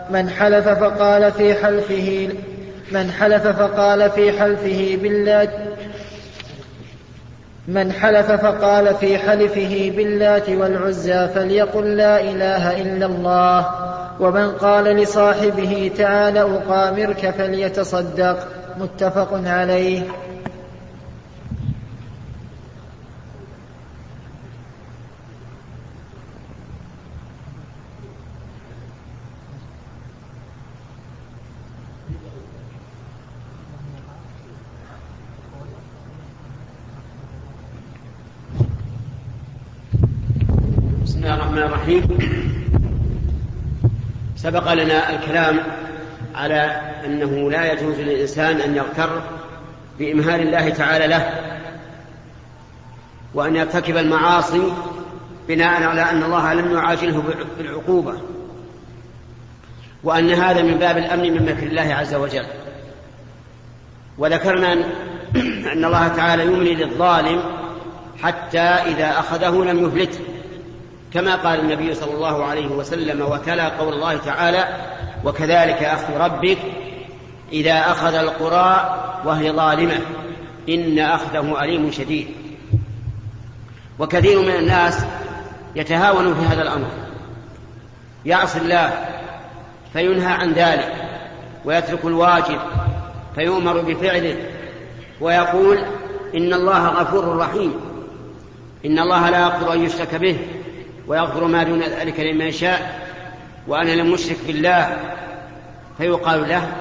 من 0.10 0.30
حلف 0.30 0.70
فقال 0.70 1.32
في 1.32 1.54
حلفه 1.54 2.30
من 2.92 3.12
حلف 3.12 3.48
فقال 3.48 4.10
في 4.10 4.40
حلفه 4.40 4.98
بالله 5.02 5.48
من 7.67 7.91
حلف 7.91 8.32
فقال 8.32 8.95
في 8.95 9.17
حلفه 9.17 9.93
باللات 9.97 10.49
والعزى 10.49 11.28
فليقل 11.36 11.97
لا 11.97 12.21
إله 12.21 12.82
إلا 12.82 13.06
الله. 13.06 13.67
ومن 14.19 14.52
قال 14.52 14.84
لصاحبه 14.84 15.91
تعال 15.97 16.38
أقامرك 16.38 17.30
فليتصدق. 17.38 18.47
متفق 18.78 19.41
عليه. 19.45 20.02
الله 41.34 41.46
الرحمن 41.46 41.63
الرحيم. 41.63 42.04
سبق 44.36 44.74
لنا 44.74 45.10
الكلام 45.10 45.60
على 46.36 46.82
أنه 47.06 47.52
لا 47.52 47.74
يجوز 47.74 48.00
للإنسان 48.00 48.62
أن 48.62 48.76
يغتر 48.76 49.22
بإمهال 50.00 50.41
الله 50.41 50.69
تعالى 50.69 51.08
له 51.08 51.30
وأن 53.34 53.56
يرتكب 53.56 53.98
المعاصي 53.98 54.74
بناء 55.48 55.84
على 55.84 56.02
أن 56.02 56.24
الله 56.24 56.54
لم 56.54 56.72
يعاجله 56.72 57.24
بالعقوبة 57.58 58.13
وأن 60.04 60.30
هذا 60.30 60.62
من 60.62 60.74
باب 60.74 60.98
الأمن 60.98 61.34
من 61.34 61.46
مكر 61.46 61.67
الله 61.67 61.93
عز 61.93 62.13
وجل. 62.13 62.46
وذكرنا 64.17 64.74
أن 65.74 65.86
الله 65.86 66.08
تعالى 66.08 66.46
يملي 66.46 66.76
للظالم 66.76 67.41
حتى 68.22 68.60
إذا 68.60 69.19
أخذه 69.19 69.63
لم 69.63 69.88
يفلته. 69.88 70.19
كما 71.13 71.36
قال 71.36 71.60
النبي 71.60 71.93
صلى 71.93 72.13
الله 72.13 72.45
عليه 72.45 72.67
وسلم 72.67 73.21
وتلا 73.21 73.69
قول 73.69 73.93
الله 73.93 74.17
تعالى 74.17 74.67
وكذلك 75.26 75.84
أخذ 75.84 76.17
ربك 76.17 76.58
إذا 77.52 77.91
أخذ 77.91 78.13
القرى 78.13 78.99
وهي 79.26 79.52
ظالمة 79.52 79.99
إن 80.69 80.99
أخذه 80.99 81.63
أليم 81.63 81.91
شديد. 81.91 82.28
وكثير 83.99 84.41
من 84.41 84.56
الناس 84.56 85.06
يتهاون 85.76 86.34
في 86.34 86.45
هذا 86.45 86.62
الأمر. 86.62 86.88
يعصي 88.26 88.60
الله 88.60 88.93
فينهى 89.93 90.34
عن 90.34 90.54
ذلك 90.54 90.93
ويترك 91.65 92.06
الواجب 92.06 92.60
فيؤمر 93.36 93.82
بفعله 93.82 94.36
ويقول 95.21 95.78
إن 96.36 96.54
الله 96.54 96.88
غفور 96.88 97.38
رحيم. 97.38 97.73
إن 98.86 98.99
الله 98.99 99.30
لا 99.30 99.39
يغفر 99.39 99.73
أن 99.73 99.84
يشرك 99.84 100.15
به 100.15 100.38
ويغفر 101.08 101.46
ما 101.46 101.63
دون 101.63 101.82
ذلك 101.82 102.20
لمن 102.20 102.46
يشاء. 102.46 103.10
وأنا 103.68 103.92
لم 103.92 104.13
أشرك 104.13 104.38
بالله 104.48 104.98
فيقال 105.98 106.50
له 106.50 106.72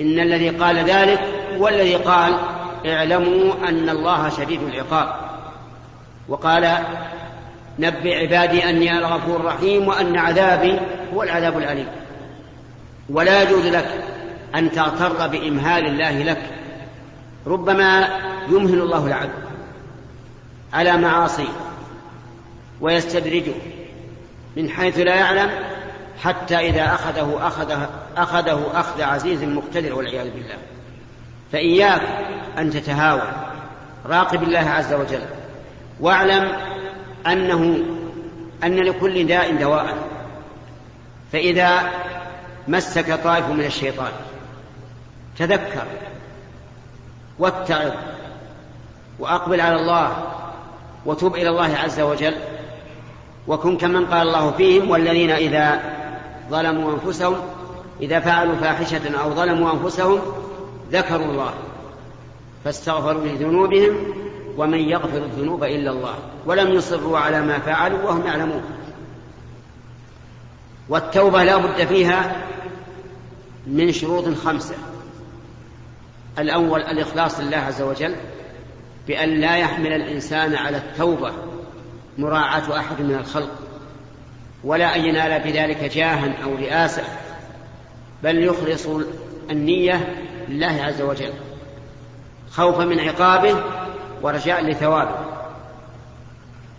إن 0.00 0.20
الذي 0.20 0.48
قال 0.48 0.76
ذلك 0.76 1.20
هو 1.58 1.68
الذي 1.68 1.94
قال 1.94 2.34
اعلموا 2.86 3.54
أن 3.68 3.88
الله 3.88 4.28
شديد 4.28 4.60
العقاب. 4.62 5.14
وقال 6.28 6.78
نبئ 7.78 8.18
عبادي 8.18 8.70
أني 8.70 8.90
أنا 8.90 8.98
الغفور 8.98 9.36
الرحيم 9.36 9.88
وأن 9.88 10.16
عذابي 10.16 10.80
هو 11.14 11.22
العذاب 11.22 11.58
الأليم. 11.58 11.88
ولا 13.08 13.42
يجوز 13.42 13.66
لك 13.66 14.04
أن 14.54 14.70
تغتر 14.70 15.26
بإمهال 15.26 15.86
الله 15.86 16.22
لك. 16.22 16.42
ربما 17.46 18.08
يمهل 18.48 18.80
الله 18.80 19.06
العبد 19.06 19.30
على 20.72 20.96
معاصيه. 20.96 21.69
ويستدرجه 22.80 23.54
من 24.56 24.70
حيث 24.70 24.98
لا 24.98 25.14
يعلم 25.14 25.50
حتى 26.22 26.56
إذا 26.56 26.84
أخذه 26.84 27.38
أخذه 27.46 27.88
أخذه 28.16 28.70
أخذ 28.74 29.02
عزيز 29.02 29.44
مقتدر 29.44 29.94
والعياذ 29.94 30.30
بالله. 30.30 30.58
فإياك 31.52 32.02
أن 32.58 32.70
تتهاون 32.70 33.32
راقب 34.06 34.42
الله 34.42 34.70
عز 34.70 34.92
وجل 34.92 35.22
واعلم 36.00 36.56
أنه 37.26 37.78
أن 38.64 38.76
لكل 38.76 39.26
داء 39.26 39.56
دواء. 39.56 39.96
فإذا 41.32 41.90
مسك 42.68 43.22
طائف 43.24 43.48
من 43.48 43.64
الشيطان 43.64 44.12
تذكر 45.38 45.86
واتعظ 47.38 47.92
وأقبل 49.18 49.60
على 49.60 49.76
الله 49.76 50.32
وتب 51.06 51.34
إلى 51.34 51.48
الله 51.48 51.76
عز 51.76 52.00
وجل 52.00 52.34
وكن 53.48 53.76
كمن 53.76 54.06
قال 54.06 54.28
الله 54.28 54.50
فيهم 54.50 54.90
والذين 54.90 55.30
إذا 55.30 55.80
ظلموا 56.50 56.92
أنفسهم 56.92 57.36
إذا 58.00 58.20
فعلوا 58.20 58.56
فاحشة 58.56 59.18
أو 59.22 59.30
ظلموا 59.30 59.72
أنفسهم 59.72 60.20
ذكروا 60.92 61.26
الله 61.26 61.54
فاستغفروا 62.64 63.24
لذنوبهم 63.24 63.96
ومن 64.56 64.78
يغفر 64.78 65.18
الذنوب 65.18 65.64
إلا 65.64 65.90
الله 65.90 66.14
ولم 66.46 66.70
يصروا 66.70 67.18
على 67.18 67.40
ما 67.40 67.58
فعلوا 67.58 68.02
وهم 68.02 68.26
يعلمون. 68.26 68.62
والتوبة 70.88 71.44
لا 71.44 71.56
بد 71.56 71.84
فيها 71.84 72.36
من 73.66 73.92
شروط 73.92 74.28
خمسة. 74.44 74.74
الأول 76.38 76.82
الإخلاص 76.82 77.40
لله 77.40 77.56
عز 77.56 77.82
وجل 77.82 78.14
بأن 79.08 79.28
لا 79.28 79.56
يحمل 79.56 79.92
الإنسان 79.92 80.54
على 80.54 80.76
التوبة 80.76 81.32
مراعاة 82.20 82.78
أحد 82.78 83.02
من 83.02 83.14
الخلق 83.14 83.50
ولا 84.64 84.96
أن 84.96 85.04
ينال 85.04 85.40
بذلك 85.40 85.84
جاها 85.84 86.34
أو 86.44 86.54
رئاسة 86.54 87.02
بل 88.22 88.44
يخلص 88.44 88.86
النية 89.50 90.14
لله 90.48 90.82
عز 90.82 91.02
وجل 91.02 91.32
خوفا 92.50 92.84
من 92.84 93.00
عقابه 93.00 93.62
ورجاء 94.22 94.64
لثوابه. 94.64 95.30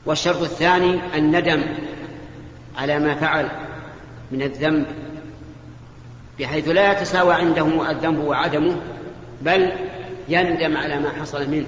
والشرط 0.06 0.42
الثاني 0.42 1.00
الندم 1.16 1.64
على 2.78 3.00
ما 3.00 3.16
فعل 3.16 3.50
من 4.32 4.42
الذنب 4.42 4.86
بحيث 6.40 6.68
لا 6.68 6.92
يتساوى 6.92 7.34
عنده 7.34 7.92
الذنب 7.92 8.20
وعدمه 8.20 8.76
بل 9.42 9.72
يندم 10.30 10.78
على 10.78 11.00
ما 11.00 11.10
حصل 11.10 11.50
منه 11.50 11.68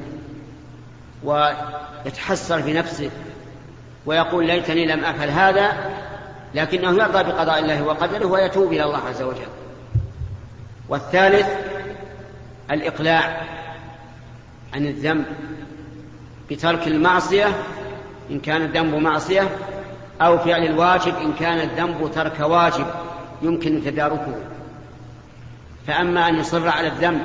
ويتحسر 1.24 2.62
في 2.62 2.74
نفسه 2.74 3.10
ويقول 4.06 4.48
ليتني 4.48 4.86
لم 4.86 5.06
أفعل 5.06 5.30
هذا 5.30 5.74
لكنه 6.56 7.04
يرضى 7.04 7.24
بقضاء 7.24 7.60
الله 7.60 7.84
وقدره 7.84 8.26
ويتوب 8.26 8.74
إلى 8.74 8.84
الله 8.84 9.00
عز 9.10 9.22
وجل. 9.22 9.48
والثالث 10.90 11.48
الإقلاع 12.72 13.42
عن 14.74 14.86
الذنب 14.86 15.26
بترك 16.52 16.88
المعصية 16.88 17.48
إن 18.32 18.40
كان 18.40 18.62
الذنب 18.62 18.96
معصية 18.96 19.50
أو 20.22 20.38
فعل 20.38 20.64
الواجب 20.64 21.16
إن 21.18 21.34
كان 21.34 21.60
الذنب 21.60 22.12
ترك 22.16 22.40
واجب 22.40 22.86
يمكن 23.42 23.84
تداركه. 23.86 24.36
فأما 25.88 26.30
أن 26.30 26.40
يصر 26.40 26.68
على 26.68 26.88
الذنب 26.88 27.22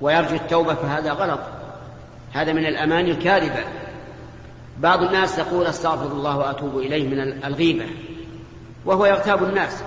ويرجو 0.00 0.34
التوبة 0.34 0.74
فهذا 0.74 1.12
غلط. 1.12 1.40
هذا 2.32 2.52
من 2.52 2.66
الأماني 2.66 3.10
الكاذبة. 3.10 3.64
بعض 4.80 5.02
الناس 5.02 5.38
يقول 5.38 5.66
أستغفر 5.66 6.12
الله 6.12 6.38
وأتوب 6.38 6.78
إليه 6.78 7.08
من 7.08 7.44
الغيبة 7.44 7.86
وهو 8.84 9.06
يغتاب 9.06 9.42
الناس. 9.42 9.82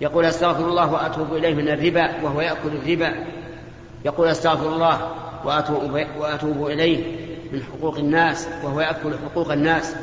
يقول 0.00 0.24
أستغفر 0.24 0.68
الله 0.68 0.92
وأتوب 0.92 1.34
إليه 1.34 1.54
من 1.54 1.68
الربا 1.68 2.22
وهو 2.22 2.40
يأكل 2.40 2.68
الربا. 2.68 3.26
يقول 4.04 4.28
أستغفر 4.28 4.68
الله 4.68 5.10
وأتوب, 5.44 6.06
وأتوب 6.18 6.66
إليه 6.66 7.16
من 7.52 7.62
حقوق 7.62 7.98
الناس 7.98 8.48
وهو 8.64 8.80
يأكل 8.80 9.12
حقوق 9.24 9.52
الناس. 9.52 9.96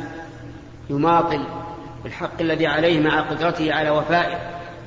يماطل 0.89 1.43
بالحق 2.03 2.41
الذي 2.41 2.67
عليه 2.67 2.99
مع 2.99 3.21
قدرته 3.21 3.73
على 3.73 3.89
وفائه. 3.89 4.39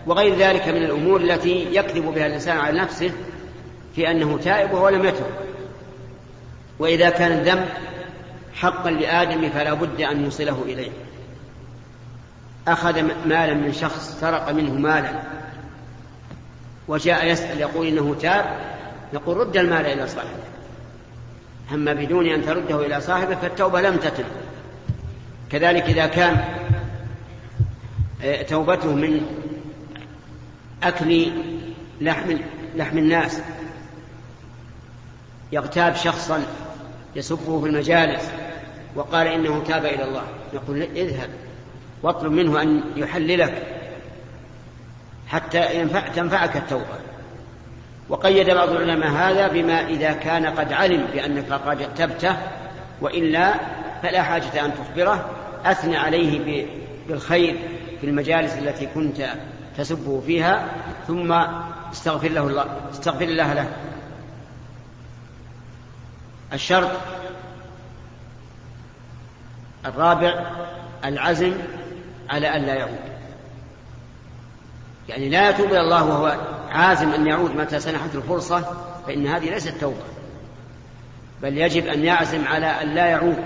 وغير 0.07 0.37
ذلك 0.37 0.69
من 0.69 0.83
الأمور 0.85 1.21
التي 1.21 1.75
يكذب 1.75 2.15
بها 2.15 2.27
الإنسان 2.27 2.59
على 2.59 2.81
نفسه 2.81 3.13
في 3.95 4.11
أنه 4.11 4.39
تائب 4.39 4.73
وهو 4.73 4.89
لم 4.89 5.05
يتب. 5.05 5.27
وإذا 6.79 7.11
كان 7.11 7.33
الذنب 7.33 7.69
حقا 8.55 8.91
لآدم 8.91 9.51
فلا 9.51 9.75
بد 9.75 10.01
أن 10.01 10.25
يوصله 10.25 10.63
إليه. 10.63 10.91
أخذ 12.69 13.03
مالا 13.03 13.55
من 13.55 13.73
شخص 13.73 14.21
سرق 14.21 14.51
منه 14.51 14.73
مالا. 14.73 15.23
وجاء 16.89 17.27
يسأل 17.27 17.61
يقول 17.61 17.87
إنه 17.87 18.15
تاب 18.21 18.45
يقول 19.13 19.37
رد 19.37 19.57
المال 19.57 19.87
إلى 19.87 20.09
صاحبه. 20.09 20.45
أما 21.73 21.93
بدون 21.93 22.27
أن 22.27 22.43
ترده 22.43 22.87
إلى 22.87 23.01
صاحبه 23.01 23.35
فالتوبة 23.35 23.81
لم 23.81 23.97
تتم. 23.97 24.25
كذلك 25.51 25.83
إذا 25.83 26.07
كان 26.07 26.45
آه، 28.23 28.43
توبته 28.43 28.95
من 28.95 29.21
أكل 30.83 31.33
لحم 32.01 32.37
لحم 32.77 32.99
الناس 32.99 33.41
يغتاب 35.53 35.95
شخصا 35.95 36.43
يسبه 37.17 37.61
في 37.61 37.67
المجالس 37.67 38.31
وقال 38.97 39.27
إنه 39.27 39.63
تاب 39.67 39.85
إلى 39.85 40.05
الله. 40.05 40.25
يقول 40.53 40.83
اذهب. 40.83 41.31
واطلب 42.03 42.33
منه 42.33 42.63
أن 42.63 42.81
يحللك 42.97 43.67
حتى 45.27 45.81
ينفع 45.81 46.09
تنفعك 46.09 46.57
التوبة. 46.57 46.99
وقيد 48.09 48.51
بعض 48.51 48.69
العلماء 48.69 49.11
هذا 49.11 49.49
بما 49.49 49.87
إذا 49.87 50.13
كان 50.13 50.47
قد 50.47 50.73
علم 50.73 51.07
بأنك 51.13 51.53
قد 51.53 51.83
اغتبته 51.83 52.37
وإلا 53.01 53.55
فلا 54.03 54.23
حاجة 54.23 54.65
أن 54.65 54.73
تخبره. 54.75 55.31
أثنى 55.65 55.97
عليه 55.97 56.67
بالخير 57.09 57.57
في 58.01 58.07
المجالس 58.07 58.53
التي 58.59 58.87
كنت 58.87 59.31
تسبه 59.79 60.21
فيها 60.27 60.69
ثم 61.07 61.33
استغفر 61.93 62.29
له 62.29 62.47
الله 62.47 62.67
استغفر 62.93 63.25
الله 63.25 63.53
له. 63.53 63.67
الشرط 66.53 66.91
الرابع 69.87 70.47
العزم 71.05 71.53
على 72.31 72.57
أن 72.57 72.63
لا 72.63 72.75
يعود. 72.75 72.99
يعني 75.09 75.29
لا 75.29 75.51
يتوب 75.51 75.67
إلى 75.67 75.81
الله 75.81 76.05
وهو 76.05 76.39
عازم 76.71 77.11
أن 77.11 77.27
يعود 77.27 77.57
متى 77.57 77.81
سنحت 77.81 78.15
الفرصة 78.15 78.65
فإن 79.07 79.27
هذه 79.27 79.51
ليست 79.51 79.75
توبة. 79.81 80.05
بل 81.43 81.59
يجب 81.59 81.87
أن 81.87 82.05
يعزم 82.05 82.45
على 82.45 82.67
أن 82.67 82.95
لا 82.95 83.07
يعود 83.07 83.45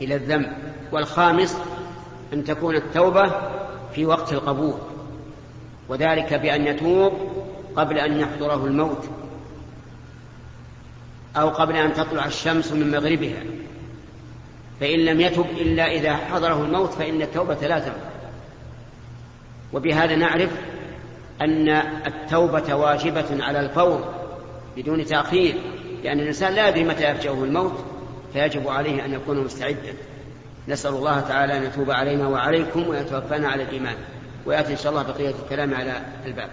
إلى 0.00 0.14
الذنب. 0.14 0.52
والخامس 0.92 1.56
أن 2.32 2.44
تكون 2.44 2.76
التوبة 2.76 3.32
في 3.94 4.06
وقت 4.06 4.32
القبول. 4.32 4.78
وذلك 5.88 6.34
بأن 6.34 6.66
يتوب 6.66 7.12
قبل 7.76 7.98
أن 7.98 8.20
يحضره 8.20 8.66
الموت 8.66 9.08
أو 11.36 11.48
قبل 11.48 11.76
أن 11.76 11.94
تطلع 11.94 12.24
الشمس 12.24 12.72
من 12.72 12.90
مغربها. 12.90 13.42
فإن 14.80 14.98
لم 14.98 15.20
يتب 15.20 15.46
إلا 15.50 15.92
إذا 15.92 16.16
حضره 16.16 16.64
الموت 16.64 16.92
فإن 16.92 17.22
التوبة 17.22 17.54
لا 17.54 17.78
تنفع 17.78 18.10
وبهذا 19.72 20.16
نعرف 20.16 20.50
أن 21.40 21.68
التوبة 22.06 22.74
واجبة 22.74 23.44
على 23.44 23.60
الفور 23.60 24.14
بدون 24.76 25.04
تأخير 25.04 25.54
لأن 26.04 26.20
الإنسان 26.20 26.52
لا 26.52 26.68
يدري 26.68 26.84
متى 26.84 27.10
يفجأه 27.10 27.44
الموت 27.44 27.84
فيجب 28.32 28.68
عليه 28.68 29.04
أن 29.04 29.12
يكون 29.12 29.44
مستعدا. 29.44 29.94
نسأل 30.68 30.90
الله 30.90 31.20
تعالى 31.20 31.56
أن 31.56 31.62
يتوب 31.62 31.90
علينا 31.90 32.28
وعليكم 32.28 32.88
ويتوفانا 32.88 33.48
على 33.48 33.62
الإيمان. 33.62 33.96
ويأتي 34.46 34.72
إن 34.72 34.76
شاء 34.76 34.92
الله 34.92 35.02
بقية 35.02 35.34
الكلام 35.44 35.74
على 35.74 36.02
الباب. 36.26 36.48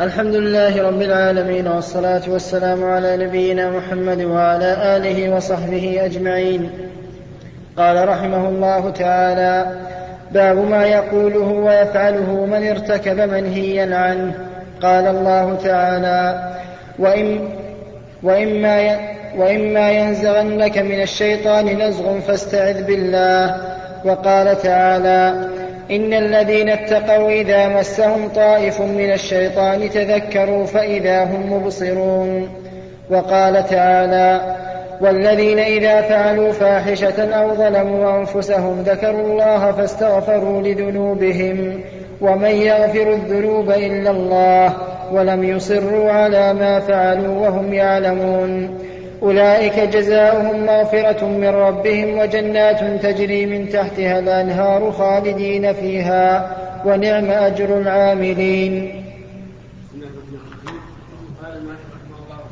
الحمد 0.00 0.34
لله 0.34 0.82
رب 0.82 1.02
العالمين 1.02 1.66
والصلاة 1.66 2.22
والسلام 2.28 2.84
على 2.84 3.16
نبينا 3.16 3.70
محمد 3.70 4.22
وعلى 4.22 4.96
آله 4.96 5.34
وصحبه 5.34 6.04
أجمعين. 6.04 6.70
قال 7.76 8.08
رحمه 8.08 8.48
الله 8.48 8.90
تعالى 8.90 9.66
باب 10.32 10.56
ما 10.56 10.86
يقوله 10.86 11.48
ويفعله 11.48 12.46
من 12.46 12.68
ارتكب 12.68 13.20
منهيا 13.20 13.96
عنه. 13.96 14.34
قال 14.82 15.06
الله 15.06 15.58
تعالى 15.64 16.52
وإن 16.98 17.48
وإما 18.22 18.96
وإما 19.36 19.90
ينزغنك 19.90 20.78
من 20.78 21.02
الشيطان 21.02 21.66
نزغ 21.66 22.20
فاستعذ 22.20 22.82
بالله. 22.82 23.56
وقال 24.04 24.62
تعالى 24.62 25.48
إن 25.90 26.14
الذين 26.14 26.68
اتقوا 26.68 27.30
إذا 27.30 27.68
مسهم 27.68 28.28
طائف 28.28 28.80
من 28.80 29.12
الشيطان 29.12 29.90
تذكروا 29.90 30.66
فإذا 30.66 31.24
هم 31.24 31.52
مبصرون. 31.52 32.48
وقال 33.10 33.66
تعالى 33.66 34.56
والذين 35.00 35.58
إذا 35.58 36.00
فعلوا 36.00 36.52
فاحشة 36.52 37.34
أو 37.34 37.54
ظلموا 37.54 38.20
أنفسهم 38.20 38.82
ذكروا 38.82 39.26
الله 39.26 39.72
فاستغفروا 39.72 40.62
لذنوبهم 40.62 41.80
ومن 42.20 42.50
يغفر 42.50 43.12
الذنوب 43.12 43.70
إلا 43.70 44.10
الله 44.10 44.72
ولم 45.12 45.44
يصروا 45.44 46.10
على 46.10 46.54
ما 46.54 46.80
فعلوا 46.80 47.48
وهم 47.48 47.74
يعلمون. 47.74 48.78
أولئك 49.22 49.78
جزاؤهم 49.78 50.66
مغفرة 50.66 51.24
من 51.24 51.48
ربهم 51.48 52.18
وجنات 52.18 53.02
تجري 53.02 53.46
من 53.46 53.68
تحتها 53.68 54.18
الأنهار 54.18 54.92
خالدين 54.92 55.72
فيها 55.72 56.56
ونعم 56.84 57.30
أجر 57.30 57.78
العاملين. 57.80 59.04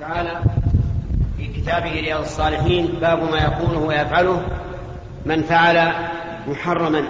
تعالى 0.01 0.41
في 1.37 1.61
كتابه 1.61 1.91
رياض 1.91 2.21
الصالحين 2.21 2.87
باب 3.01 3.23
ما 3.31 3.39
يقوله 3.39 3.79
ويفعله 3.79 4.43
من 5.27 5.43
فعل 5.43 5.93
محرما. 6.49 7.05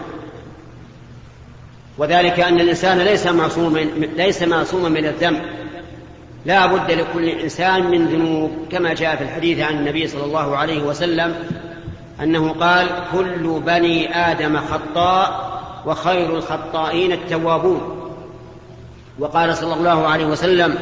وذلك 1.99 2.41
أن 2.41 2.61
الإنسان 2.61 2.99
ليس 2.99 3.27
معصوما 3.27 3.79
ليس 4.17 4.43
معصوما 4.43 4.89
من 4.89 5.07
الذنب. 5.07 5.41
لا 6.47 6.67
بد 6.67 6.91
لكل 6.91 7.29
إنسان 7.29 7.91
من 7.91 8.07
ذنوب 8.07 8.51
كما 8.71 8.95
جاء 8.95 9.17
في 9.17 9.23
الحديث 9.23 9.61
عن 9.61 9.75
النبي 9.75 10.07
صلى 10.07 10.25
الله 10.25 10.57
عليه 10.57 10.83
وسلم 10.83 11.35
أنه 12.23 12.53
قال 12.53 12.87
كل 13.13 13.61
بني 13.67 14.17
آدم 14.31 14.59
خطاء 14.59 15.57
وخير 15.87 16.37
الخطائين 16.37 17.13
التوابون. 17.13 18.13
وقال 19.19 19.57
صلى 19.57 19.75
الله 19.75 20.07
عليه 20.07 20.27
وسلم 20.27 20.79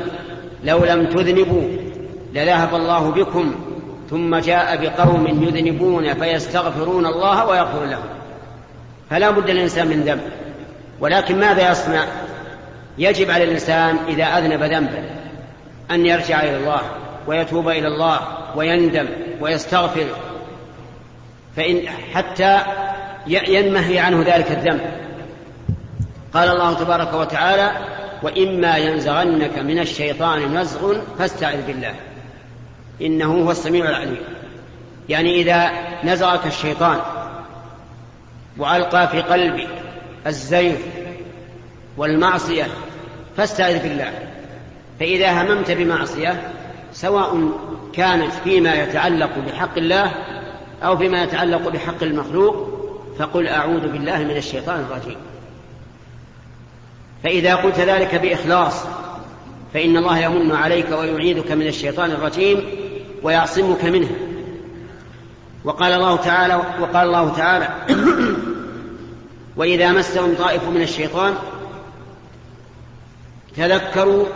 لو 0.64 0.84
لم 0.84 1.06
تذنبوا 1.06 1.68
لذهب 2.34 2.74
الله 2.74 3.10
بكم 3.10 3.54
ثم 4.10 4.36
جاء 4.36 4.76
بقوم 4.76 5.26
يذنبون 5.26 6.14
فيستغفرون 6.14 7.06
الله 7.06 7.46
ويغفر 7.46 7.84
لهم. 7.84 8.08
فلا 9.10 9.30
بد 9.30 9.50
للإنسان 9.50 9.86
من 9.86 10.00
ذنب 10.00 10.20
ولكن 11.00 11.40
ماذا 11.40 11.70
يصنع؟ 11.70 12.04
يجب 12.98 13.30
على 13.30 13.44
الإنسان 13.44 13.96
إذا 14.08 14.24
أذنب 14.24 14.62
ذنبا. 14.62 15.13
أن 15.91 16.07
يرجع 16.07 16.43
إلى 16.43 16.57
الله 16.57 16.80
ويتوب 17.26 17.68
إلى 17.68 17.89
الله 17.89 18.20
ويندم 18.57 19.09
ويستغفر. 19.41 20.07
فإن 21.57 21.89
حتى 22.14 22.61
ينمهي 23.26 23.99
عنه 23.99 24.22
ذلك 24.22 24.51
الذنب. 24.51 24.80
قال 26.35 26.49
الله 26.49 26.74
تبارك 26.74 27.14
وتعالى 27.14 27.72
وإما 28.22 28.76
ينزغنك 28.76 29.59
من 29.59 29.78
الشيطان 29.78 30.59
نزغ 30.59 30.95
فاستعذ 31.18 31.66
بالله. 31.66 31.95
إنه 33.03 33.45
هو 33.45 33.51
السميع 33.51 33.89
العليم. 33.89 34.22
يعني 35.09 35.41
إذا 35.41 35.70
نزغك 36.05 36.47
الشيطان 36.47 36.99
وألقى 38.59 39.09
في 39.09 39.20
قلبك 39.20 39.68
الزيغ 40.26 40.76
والمعصية 41.97 42.66
فاستعذ 43.37 43.82
بالله. 43.82 44.34
فإذا 45.01 45.42
هممت 45.42 45.70
بمعصية 45.70 46.51
سواء 46.92 47.51
كانت 47.92 48.32
فيما 48.32 48.74
يتعلق 48.74 49.38
بحق 49.47 49.78
الله 49.78 50.12
أو 50.82 50.97
فيما 50.97 51.22
يتعلق 51.22 51.68
بحق 51.68 52.03
المخلوق 52.03 52.68
فقل 53.18 53.49
أعوذ 53.49 53.92
بالله 53.92 54.18
من 54.18 54.36
الشيطان 54.36 54.80
الرجيم. 54.80 55.16
فإذا 57.22 57.55
قلت 57.55 57.78
ذلك 57.80 58.14
بإخلاص 58.14 58.84
فإن 59.74 59.97
الله 59.97 60.18
يمن 60.18 60.53
عليك 60.53 60.90
ويعيذك 60.90 61.53
من 61.53 61.66
الشيطان 61.66 62.11
الرجيم 62.11 62.62
ويعصمك 63.22 63.84
منه. 63.84 64.11
وقال 65.64 65.92
الله 65.92 66.16
تعالى 66.16 66.55
وقال 66.55 67.07
الله 67.07 67.36
تعالى 67.36 67.68
وإذا 69.57 69.92
مسهم 69.92 70.34
طائف 70.34 70.68
من 70.68 70.82
الشيطان 70.82 71.34
تذكروا 73.57 74.26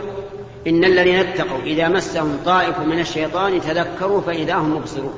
إن 0.67 0.83
الذين 0.83 1.15
اتقوا 1.15 1.59
إذا 1.63 1.87
مسهم 1.87 2.37
طائف 2.45 2.79
من 2.79 2.99
الشيطان 2.99 3.61
تذكروا 3.61 4.21
فإذا 4.21 4.55
هم 4.55 4.75
مبصرون. 4.75 5.13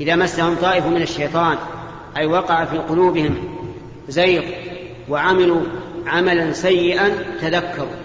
إذا 0.00 0.16
مسهم 0.16 0.54
طائف 0.54 0.86
من 0.86 1.02
الشيطان 1.02 1.58
أي 2.16 2.26
وقع 2.26 2.64
في 2.64 2.78
قلوبهم 2.78 3.36
زيغ 4.08 4.42
وعملوا 5.08 5.60
عملا 6.06 6.52
سيئا 6.52 7.08
تذكروا. 7.40 7.96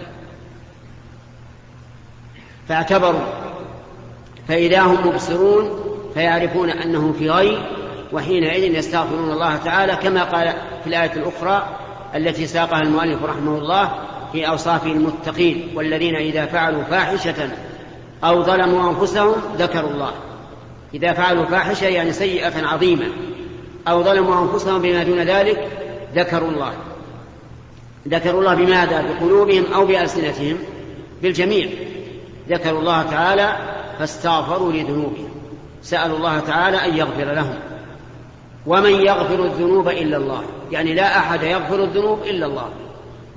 فاعتبروا. 2.67 3.51
فإذا 4.47 4.81
هم 4.81 5.07
مبصرون 5.07 5.79
فيعرفون 6.13 6.69
أنهم 6.69 7.13
في 7.13 7.29
غي 7.29 7.57
وحينئذ 8.13 8.75
يستغفرون 8.75 9.31
الله 9.31 9.57
تعالى 9.57 9.95
كما 9.95 10.23
قال 10.23 10.53
في 10.83 10.87
الآية 10.87 11.13
الأخرى 11.13 11.77
التي 12.15 12.47
ساقها 12.47 12.81
المؤلف 12.81 13.23
رحمه 13.23 13.57
الله 13.57 13.91
في 14.31 14.47
أوصاف 14.47 14.85
المتقين 14.85 15.67
والذين 15.75 16.15
إذا 16.15 16.45
فعلوا 16.45 16.83
فاحشة 16.83 17.49
أو 18.23 18.43
ظلموا 18.43 18.89
أنفسهم 18.89 19.35
ذكروا 19.57 19.89
الله. 19.89 20.11
إذا 20.93 21.13
فعلوا 21.13 21.45
فاحشة 21.45 21.85
يعني 21.85 22.13
سيئة 22.13 22.67
عظيمة. 22.67 23.05
أو 23.87 24.03
ظلموا 24.03 24.43
أنفسهم 24.43 24.81
بما 24.81 25.03
دون 25.03 25.19
ذلك 25.19 25.69
ذكروا 26.15 26.49
الله. 26.49 26.73
ذكروا 28.07 28.41
الله 28.41 28.55
بماذا؟ 28.55 29.01
بقلوبهم 29.01 29.63
أو 29.73 29.85
بألسنتهم؟ 29.85 30.57
بالجميع. 31.21 31.69
ذكروا 32.49 32.79
الله 32.79 33.03
تعالى 33.03 33.55
فاستغفروا 33.99 34.71
لذنوبهم. 34.71 35.29
سألوا 35.81 36.17
الله 36.17 36.39
تعالى 36.39 36.85
أن 36.85 36.97
يغفر 36.97 37.33
لهم. 37.33 37.55
ومن 38.67 38.91
يغفر 38.91 39.45
الذنوب 39.45 39.89
إلا 39.89 40.17
الله. 40.17 40.43
يعني 40.71 40.93
لا 40.93 41.17
أحد 41.17 41.43
يغفر 41.43 41.83
الذنوب 41.83 42.23
إلا 42.23 42.45
الله. 42.45 42.69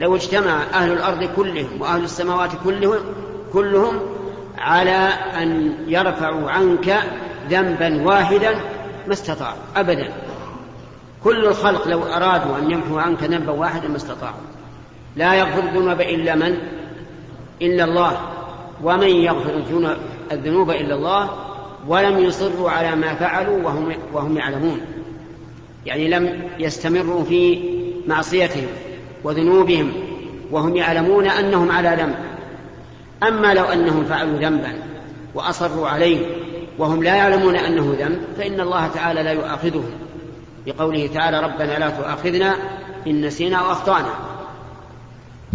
لو 0.01 0.17
اجتمع 0.17 0.63
أهل 0.75 0.93
الأرض 0.93 1.25
كلهم 1.37 1.81
وأهل 1.81 2.05
السماوات 2.05 2.51
كلهم 2.65 2.99
كلهم 3.53 4.01
على 4.59 5.09
أن 5.43 5.75
يرفعوا 5.87 6.51
عنك 6.51 6.99
ذنبا 7.51 8.07
واحدا 8.07 8.55
ما 9.07 9.13
استطاعوا 9.13 9.59
أبدا. 9.77 10.13
كل 11.25 11.47
الخلق 11.47 11.89
لو 11.89 12.03
أرادوا 12.03 12.59
أن 12.59 12.71
يمحوا 12.71 13.01
عنك 13.01 13.23
ذنبا 13.23 13.53
واحدا 13.53 13.89
ما 13.89 13.97
استطاعوا. 13.97 14.41
لا 15.17 15.35
يغفر 15.35 15.63
الذنوب 15.63 16.01
إلا 16.01 16.35
من؟ 16.35 16.59
إلا 17.63 17.85
الله. 17.85 18.21
ومن 18.83 19.09
يغفر 19.09 19.63
الذنوب 20.33 20.71
إلا 20.71 20.95
الله؟ 20.95 21.31
ولم 21.89 22.19
يصروا 22.19 22.71
على 22.71 22.97
ما 22.97 23.15
فعلوا 23.15 23.63
وهم, 23.63 23.93
وهم 24.13 24.37
يعلمون. 24.37 24.81
يعني 25.87 26.09
لم 26.09 26.43
يستمروا 26.59 27.25
في 27.25 27.61
معصيتهم. 28.07 28.67
وذنوبهم 29.25 29.93
وهم 30.51 30.77
يعلمون 30.77 31.27
أنهم 31.27 31.73
على 31.73 31.97
ذنب. 32.01 32.15
أما 33.23 33.55
لو 33.55 33.65
أنهم 33.65 34.05
فعلوا 34.05 34.39
ذنبا 34.39 34.73
وأصروا 35.35 35.89
عليه 35.89 36.27
وهم 36.79 37.03
لا 37.03 37.15
يعلمون 37.15 37.57
أنه 37.57 37.97
ذنب 37.99 38.19
فإن 38.39 38.61
الله 38.61 38.87
تعالى 38.87 39.23
لا 39.23 39.33
يؤاخذهم. 39.33 39.91
بقوله 40.67 41.11
تعالى 41.15 41.41
ربنا 41.41 41.79
لا 41.79 41.91
تؤاخذنا 41.91 42.57
إن 43.07 43.27
نسينا 43.27 43.57
أو 43.57 43.73
أخطأنا. 43.73 44.15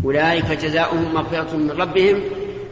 أولئك 0.05 0.51
جزاؤهم 0.51 1.13
مغفرة 1.13 1.57
من 1.57 1.72
ربهم 1.72 2.22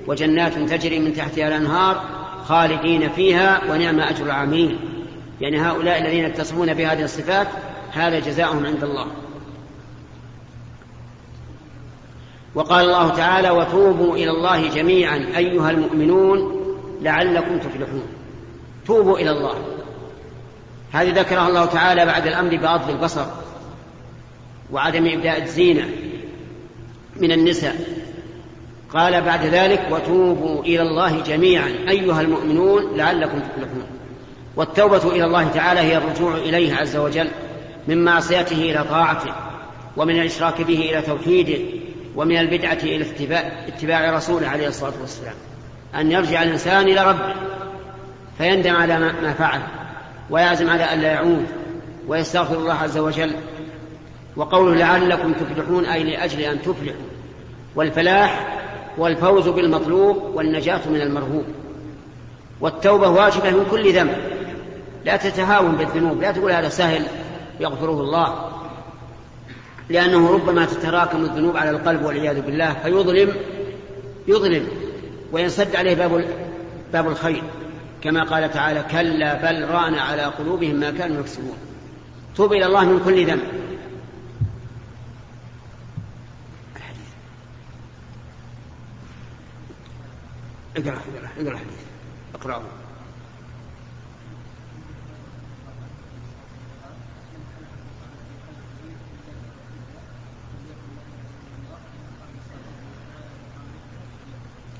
وجنات 0.07 0.53
تجري 0.53 0.99
من 0.99 1.13
تحتها 1.13 1.47
الأنهار 1.47 2.01
خالدين 2.45 3.09
فيها 3.09 3.61
ونعم 3.71 3.99
أجر 3.99 4.25
العاملين. 4.25 4.79
يعني 5.41 5.61
هؤلاء 5.61 6.01
الذين 6.01 6.25
يتصفون 6.25 6.73
بهذه 6.73 7.03
الصفات 7.03 7.47
هذا 7.91 8.19
جزاؤهم 8.19 8.65
عند 8.65 8.83
الله. 8.83 9.05
وقال 12.57 12.85
الله 12.85 13.09
تعالى 13.09 13.49
وتوبوا 13.49 14.15
إلى 14.15 14.31
الله 14.31 14.69
جميعا 14.69 15.25
أيها 15.37 15.71
المؤمنون 15.71 16.61
لعلكم 17.01 17.59
تفلحون. 17.59 18.03
توبوا 18.85 19.19
إلى 19.19 19.31
الله. 19.31 19.53
هذه 20.91 21.19
ذكرها 21.19 21.47
الله 21.47 21.65
تعالى 21.65 22.05
بعد 22.05 22.27
الأمر 22.27 22.55
بغض 22.55 22.89
البصر 22.89 23.25
وعدم 24.71 25.07
إبداء 25.07 25.43
الزينة 25.43 25.89
من 27.19 27.31
النساء. 27.31 27.75
قال 28.93 29.21
بعد 29.21 29.45
ذلك 29.45 29.87
وتوبوا 29.91 30.63
إلى 30.63 30.81
الله 30.81 31.21
جميعا 31.21 31.69
أيها 31.89 32.21
المؤمنون 32.21 32.97
لعلكم 32.97 33.39
تفلحون. 33.39 33.87
والتوبة 34.55 35.11
إلى 35.11 35.25
الله 35.25 35.47
تعالى 35.47 35.79
هي 35.79 35.97
الرجوع 35.97 36.35
إليه 36.35 36.75
عز 36.75 36.97
وجل 36.97 37.27
من 37.87 38.05
معصيته 38.05 38.71
إلى 38.71 38.85
طاعته 38.89 39.33
ومن 39.97 40.19
الإشراك 40.19 40.61
به 40.61 40.79
إلى 40.79 41.01
توحيده 41.01 41.86
ومن 42.17 42.37
البدعة 42.37 42.77
إلى 42.83 43.05
اتباع, 43.67 44.15
رسوله 44.15 44.47
عليه 44.47 44.67
الصلاة 44.67 44.93
والسلام. 45.01 45.35
أن 45.95 46.11
يرجع 46.11 46.43
الإنسان 46.43 46.81
إلى 46.81 47.09
ربه 47.09 47.33
فيندم 48.37 48.75
على 48.75 48.99
ما 48.99 49.33
فعل 49.33 49.61
ويعزم 50.29 50.69
على 50.69 50.93
ألا 50.93 51.07
يعود 51.07 51.45
ويستغفر 52.07 52.55
الله 52.57 52.73
عز 52.73 52.97
وجل. 52.97 53.31
وقوله 54.35 54.75
لعلكم 54.75 55.33
تفلحون 55.33 55.85
أي 55.85 56.03
لأجل 56.03 56.39
أن 56.39 56.61
تفلحوا. 56.61 57.07
والفلاح 57.75 58.57
والفوز 58.97 59.47
بالمطلوب 59.47 60.17
والنجاة 60.35 60.81
من 60.89 61.01
المرهوب. 61.01 61.45
والتوبة 62.61 63.09
واجبة 63.09 63.49
من 63.49 63.65
كل 63.71 63.93
ذنب. 63.93 64.17
لا 65.05 65.17
تتهاون 65.17 65.75
بالذنوب 65.75 66.21
لا 66.21 66.31
تقول 66.31 66.51
هذا 66.51 66.69
سهل 66.69 67.03
يغفره 67.59 68.01
الله. 68.01 68.56
لأنه 69.89 70.33
ربما 70.33 70.65
تتراكم 70.65 71.23
الذنوب 71.23 71.57
على 71.57 71.69
القلب 71.69 72.05
والعياذ 72.05 72.41
بالله 72.41 72.73
فيظلم 72.73 73.35
يظلم 74.27 74.67
وينسد 75.31 75.75
عليه 75.75 75.95
باب 75.95 76.25
باب 76.93 77.07
الخير. 77.07 77.43
كما 78.01 78.23
قال 78.23 78.51
تعالى 78.51 78.85
كلا 78.91 79.33
بل 79.33 79.69
ران 79.69 79.95
على 79.95 80.23
قلوبهم 80.23 80.75
ما 80.75 80.91
كانوا 80.91 81.19
يكسبون. 81.19 81.57
توب 82.35 82.53
إلى 82.53 82.65
الله 82.65 82.85
من 82.85 83.03
كل 83.05 83.25
ذنب. 83.25 83.67
اقرأ 90.77 90.93
اقرأ 90.93 91.29
اقرأ 91.39 91.51
الحديث. 91.51 91.79
اقرأه. 92.35 92.61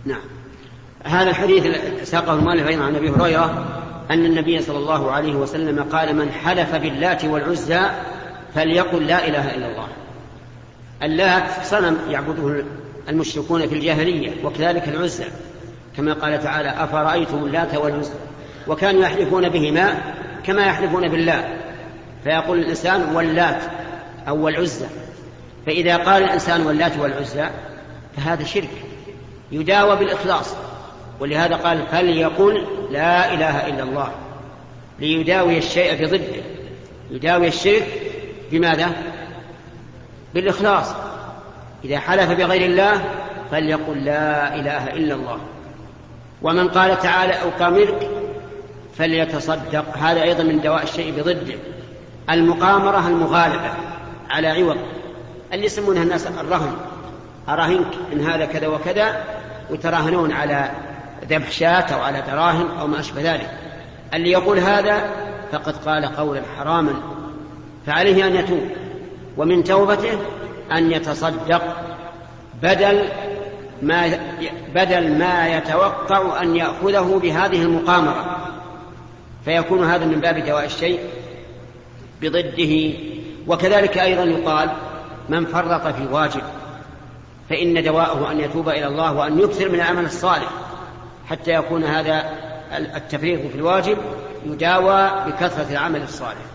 نعم. 0.08 0.22
هذا 1.04 1.30
الحديث 1.30 1.68
ساقه 2.04 2.34
المؤلف 2.34 2.68
أيضا 2.68 2.84
عن 2.84 2.96
أبي 2.96 3.10
هريرة 3.10 3.66
أن 4.12 4.26
النبي 4.26 4.62
صلى 4.62 4.78
الله 4.78 5.12
عليه 5.12 5.36
وسلم 5.36 5.84
قال 5.84 6.16
من 6.16 6.32
حلف 6.32 6.76
باللات 6.76 7.26
والعزى 7.26 7.82
فليقل 8.56 9.08
لا 9.08 9.28
إله 9.28 9.56
إلا 9.56 9.68
الله. 9.72 9.88
اللات 11.04 11.44
صنم 11.64 11.98
يعبده 12.10 12.64
المشركون 13.10 13.68
في 13.68 13.76
الجاهلية 13.76 14.32
وكذلك 14.44 14.88
العزى 14.88 15.26
كما 15.98 16.14
قال 16.14 16.44
تعالى 16.44 16.70
أفرأيتم 16.70 17.38
اللات 17.38 17.76
والعزى؟ 17.76 18.14
وكانوا 18.68 19.02
يحلفون 19.02 19.50
بهما 19.50 19.94
كما 20.44 20.66
يحلفون 20.66 21.08
بالله 21.08 21.58
فيقول 22.24 22.60
الإنسان 22.60 23.16
واللات 23.16 23.62
أو 24.28 24.46
والعزى 24.46 24.86
فإذا 25.66 25.98
قال 25.98 26.24
الإنسان 26.24 26.62
واللات 26.62 26.98
والعزى 26.98 27.50
فهذا 28.18 28.44
شرك. 28.44 28.87
يداوى 29.52 29.96
بالإخلاص. 29.96 30.56
ولهذا 31.20 31.56
قال 31.56 31.88
فليقل 31.88 32.68
لا 32.92 33.34
إله 33.34 33.68
إلا 33.68 33.84
الله. 33.84 34.12
ليداوي 35.00 35.58
الشيء 35.58 36.06
بضده 36.06 36.44
يداوي 37.12 37.48
الشرك 37.48 38.12
بماذا؟ 38.52 38.92
بالإخلاص. 40.34 40.94
إذا 41.86 42.00
حلف 42.00 42.32
بغير 42.32 42.66
الله 42.66 43.06
فليقل 43.52 44.06
لا 44.06 44.56
إله 44.56 44.88
إلا 44.88 45.16
الله. 45.16 45.40
ومن 46.42 46.68
قال 46.68 47.00
تعالى 47.00 47.34
أقامرك 47.34 48.10
فليتصدق. 48.98 49.98
هذا 49.98 50.24
أيضا 50.24 50.44
من 50.44 50.62
دواء 50.62 50.84
الشيء 50.84 51.14
بضده 51.18 51.56
المقامرة 52.30 53.08
المغالبة 53.08 53.74
على 54.30 54.48
عوض. 54.48 54.78
اللي 55.54 55.66
يسمونها 55.66 56.04
الناس 56.04 56.28
الرهن. 56.28 56.76
أراهنك 57.50 57.94
إن 58.14 58.22
هذا 58.22 58.46
كذا 58.46 58.68
وكذا؟ 58.68 59.24
وتراهنون 59.70 60.32
على 60.32 60.72
ذبح 61.30 61.52
شاة 61.52 61.94
أو 61.94 62.02
على 62.02 62.22
دراهم 62.22 62.78
أو 62.80 62.88
ما 62.88 63.00
أشبه 63.00 63.34
ذلك. 63.34 63.50
اللي 64.14 64.32
يقول 64.32 64.60
هذا 64.60 65.10
فقد 65.52 65.76
قال 65.86 66.06
قولا 66.06 66.42
حراما 66.58 66.94
فعليه 67.86 68.28
أن 68.28 68.36
يتوب 68.36 68.70
ومن 69.38 69.64
توبته 69.64 70.20
أن 70.72 70.92
يتصدق 70.92 71.62
بدل 72.64 73.04
ما 73.82 74.20
بدل 74.76 75.18
ما 75.18 75.48
يتوقع 75.48 76.42
أن 76.42 76.56
يأخذه 76.56 77.20
بهذه 77.24 77.62
المقامرة. 77.62 78.38
فيكون 79.46 79.84
هذا 79.84 80.06
من 80.06 80.20
باب 80.20 80.46
دواء 80.46 80.66
الشيء 80.66 81.00
بضده. 82.22 82.94
وكذلك 83.48 83.98
أيضا 83.98 84.24
يقال 84.24 84.70
من 85.30 85.46
فرط 85.46 85.88
في 85.88 86.08
واجب 86.12 86.42
فإن 87.50 87.84
دواءه 87.84 88.32
أن 88.32 88.40
يتوب 88.40 88.70
إلى 88.70 88.88
الله 88.88 89.14
وأن 89.14 89.40
يكثر 89.40 89.70
من 89.70 89.76
العمل 89.76 90.06
الصالح 90.06 90.50
حتى 91.28 91.52
يكون 91.52 91.84
هذا 91.84 92.24
التفريط 92.78 93.52
في 93.52 93.56
الواجب 93.56 93.98
يداوى 94.46 95.10
بكثرة 95.28 95.72
العمل 95.72 96.02
الصالح. 96.02 96.46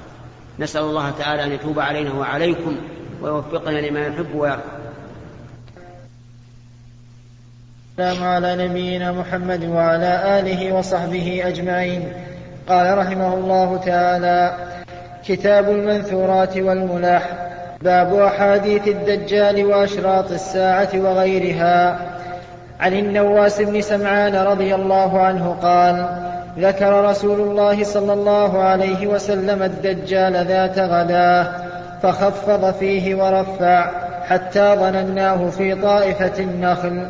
نسأل 0.59 0.82
الله 0.82 1.11
تعالى 1.11 1.45
أن 1.45 1.53
يتوب 1.53 1.80
علينا 1.80 2.12
وعليكم 2.12 2.76
ويوفقنا 3.22 3.78
لما 3.78 4.01
يحب 4.01 4.34
ويرضى. 4.34 4.62
السلام 7.99 8.24
على 8.24 8.68
نبينا 8.68 9.12
محمد 9.12 9.64
وعلى 9.64 10.38
آله 10.38 10.72
وصحبه 10.72 11.43
أجمعين. 11.45 12.12
قال 12.68 12.99
رحمه 12.99 13.34
الله 13.34 13.76
تعالى 13.76 14.57
كتاب 15.26 15.70
المنثورات 15.70 16.57
والملاح. 16.57 17.41
باب 17.85 18.14
أحاديث 18.14 18.89
الدجال 18.89 19.64
وأشراط 19.64 20.30
الساعة 20.30 20.89
وغيرها. 20.95 21.99
عن 22.80 22.93
النواس 22.93 23.61
بن 23.61 23.80
سمعان 23.80 24.35
رضي 24.35 24.74
الله 24.74 25.20
عنه 25.20 25.57
قال 25.62 26.07
ذكر 26.59 27.05
رسول 27.05 27.41
الله 27.41 27.85
صلى 27.85 28.12
الله 28.12 28.62
عليه 28.62 29.07
وسلم 29.07 29.62
الدجال 29.62 30.47
ذات 30.47 30.78
غداة 30.78 31.47
فخفض 32.03 32.74
فيه 32.74 33.14
ورفع 33.14 33.91
حتى 34.28 34.74
ظنناه 34.74 35.51
في 35.51 35.74
طائفة 35.74 36.43
النخل 36.43 37.07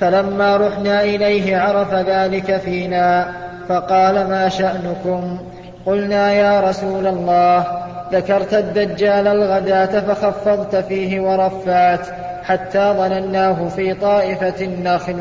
فلما 0.00 0.56
رحنا 0.56 1.02
إليه 1.02 1.58
عرف 1.58 1.94
ذلك 1.94 2.56
فينا 2.56 3.32
فقال 3.68 4.14
ما 4.28 4.48
شأنكم؟ 4.48 5.38
قلنا 5.86 6.32
يا 6.32 6.60
رسول 6.60 7.06
الله 7.06 7.75
ذكرت 8.12 8.54
الدجال 8.54 9.26
الغداة 9.26 10.00
فخفضت 10.00 10.76
فيه 10.76 11.20
ورفعت 11.20 12.06
حتى 12.42 12.94
ظنناه 12.98 13.68
في 13.68 13.94
طائفة 13.94 14.64
النخل 14.64 15.16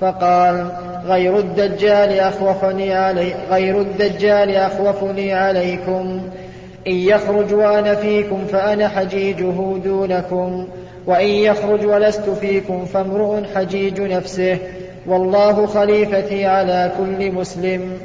فقال 0.00 0.66
غير 1.04 1.38
الدجال 1.38 2.20
أخوفني 2.20 2.94
علي 2.94 3.34
غير 3.50 3.80
الدجال 3.80 4.56
أخوفني 4.56 5.32
عليكم. 5.32 6.22
إن 6.86 6.92
يخرج 6.92 7.54
وأنا 7.54 7.94
فيكم 7.94 8.44
فأنا 8.46 8.88
حجيجه 8.88 9.78
دونكم 9.84 10.68
وإن 11.06 11.26
يخرج 11.26 11.86
ولست 11.86 12.30
فيكم 12.30 12.84
فامرؤ 12.84 13.42
حجيج 13.54 14.00
نفسه 14.00 14.58
والله 15.06 15.66
خليفتي 15.66 16.46
على 16.46 16.92
كل 16.98 17.32
مسلم 17.32 17.98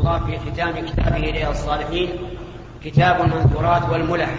الله 0.00 0.19
في 0.30 0.50
ختام 0.52 0.86
كتابه 0.86 1.30
رياض 1.30 1.50
الصالحين 1.50 2.08
كتاب 2.84 3.20
المنثورات 3.20 3.82
والملح. 3.88 4.30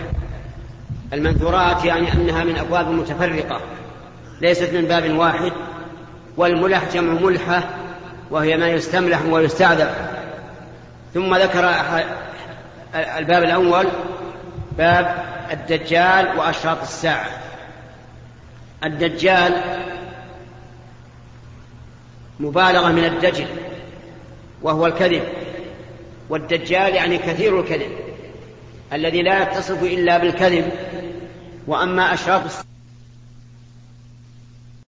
المنثورات 1.13 1.85
يعني 1.85 2.13
أنها 2.13 2.43
من 2.43 2.57
أبواب 2.57 2.87
متفرقة 2.87 3.61
ليست 4.41 4.73
من 4.73 4.85
باب 4.85 5.17
واحد 5.17 5.51
والملح 6.37 6.83
جمع 6.93 7.13
ملحة 7.13 7.63
وهي 8.31 8.57
ما 8.57 8.67
يستملح 8.67 9.21
ويستعذب. 9.25 9.89
ثم 11.13 11.35
ذكر 11.35 11.73
الباب 12.95 13.43
الأول 13.43 13.87
باب 14.77 15.25
الدجال 15.51 16.37
وأشراط 16.37 16.81
الساعة. 16.81 17.29
الدجال 18.83 19.61
مبالغة 22.39 22.91
من 22.91 23.05
الدجل 23.05 23.47
وهو 24.61 24.85
الكذب. 24.85 25.23
والدجال 26.31 26.95
يعني 26.95 27.17
كثير 27.17 27.59
الكذب 27.59 27.91
الذي 28.93 29.21
لا 29.21 29.41
يتصف 29.41 29.83
إلا 29.83 30.17
بالكذب 30.17 30.71
وأما 31.67 32.13
أشراط 32.13 32.45
الساعة 32.45 32.70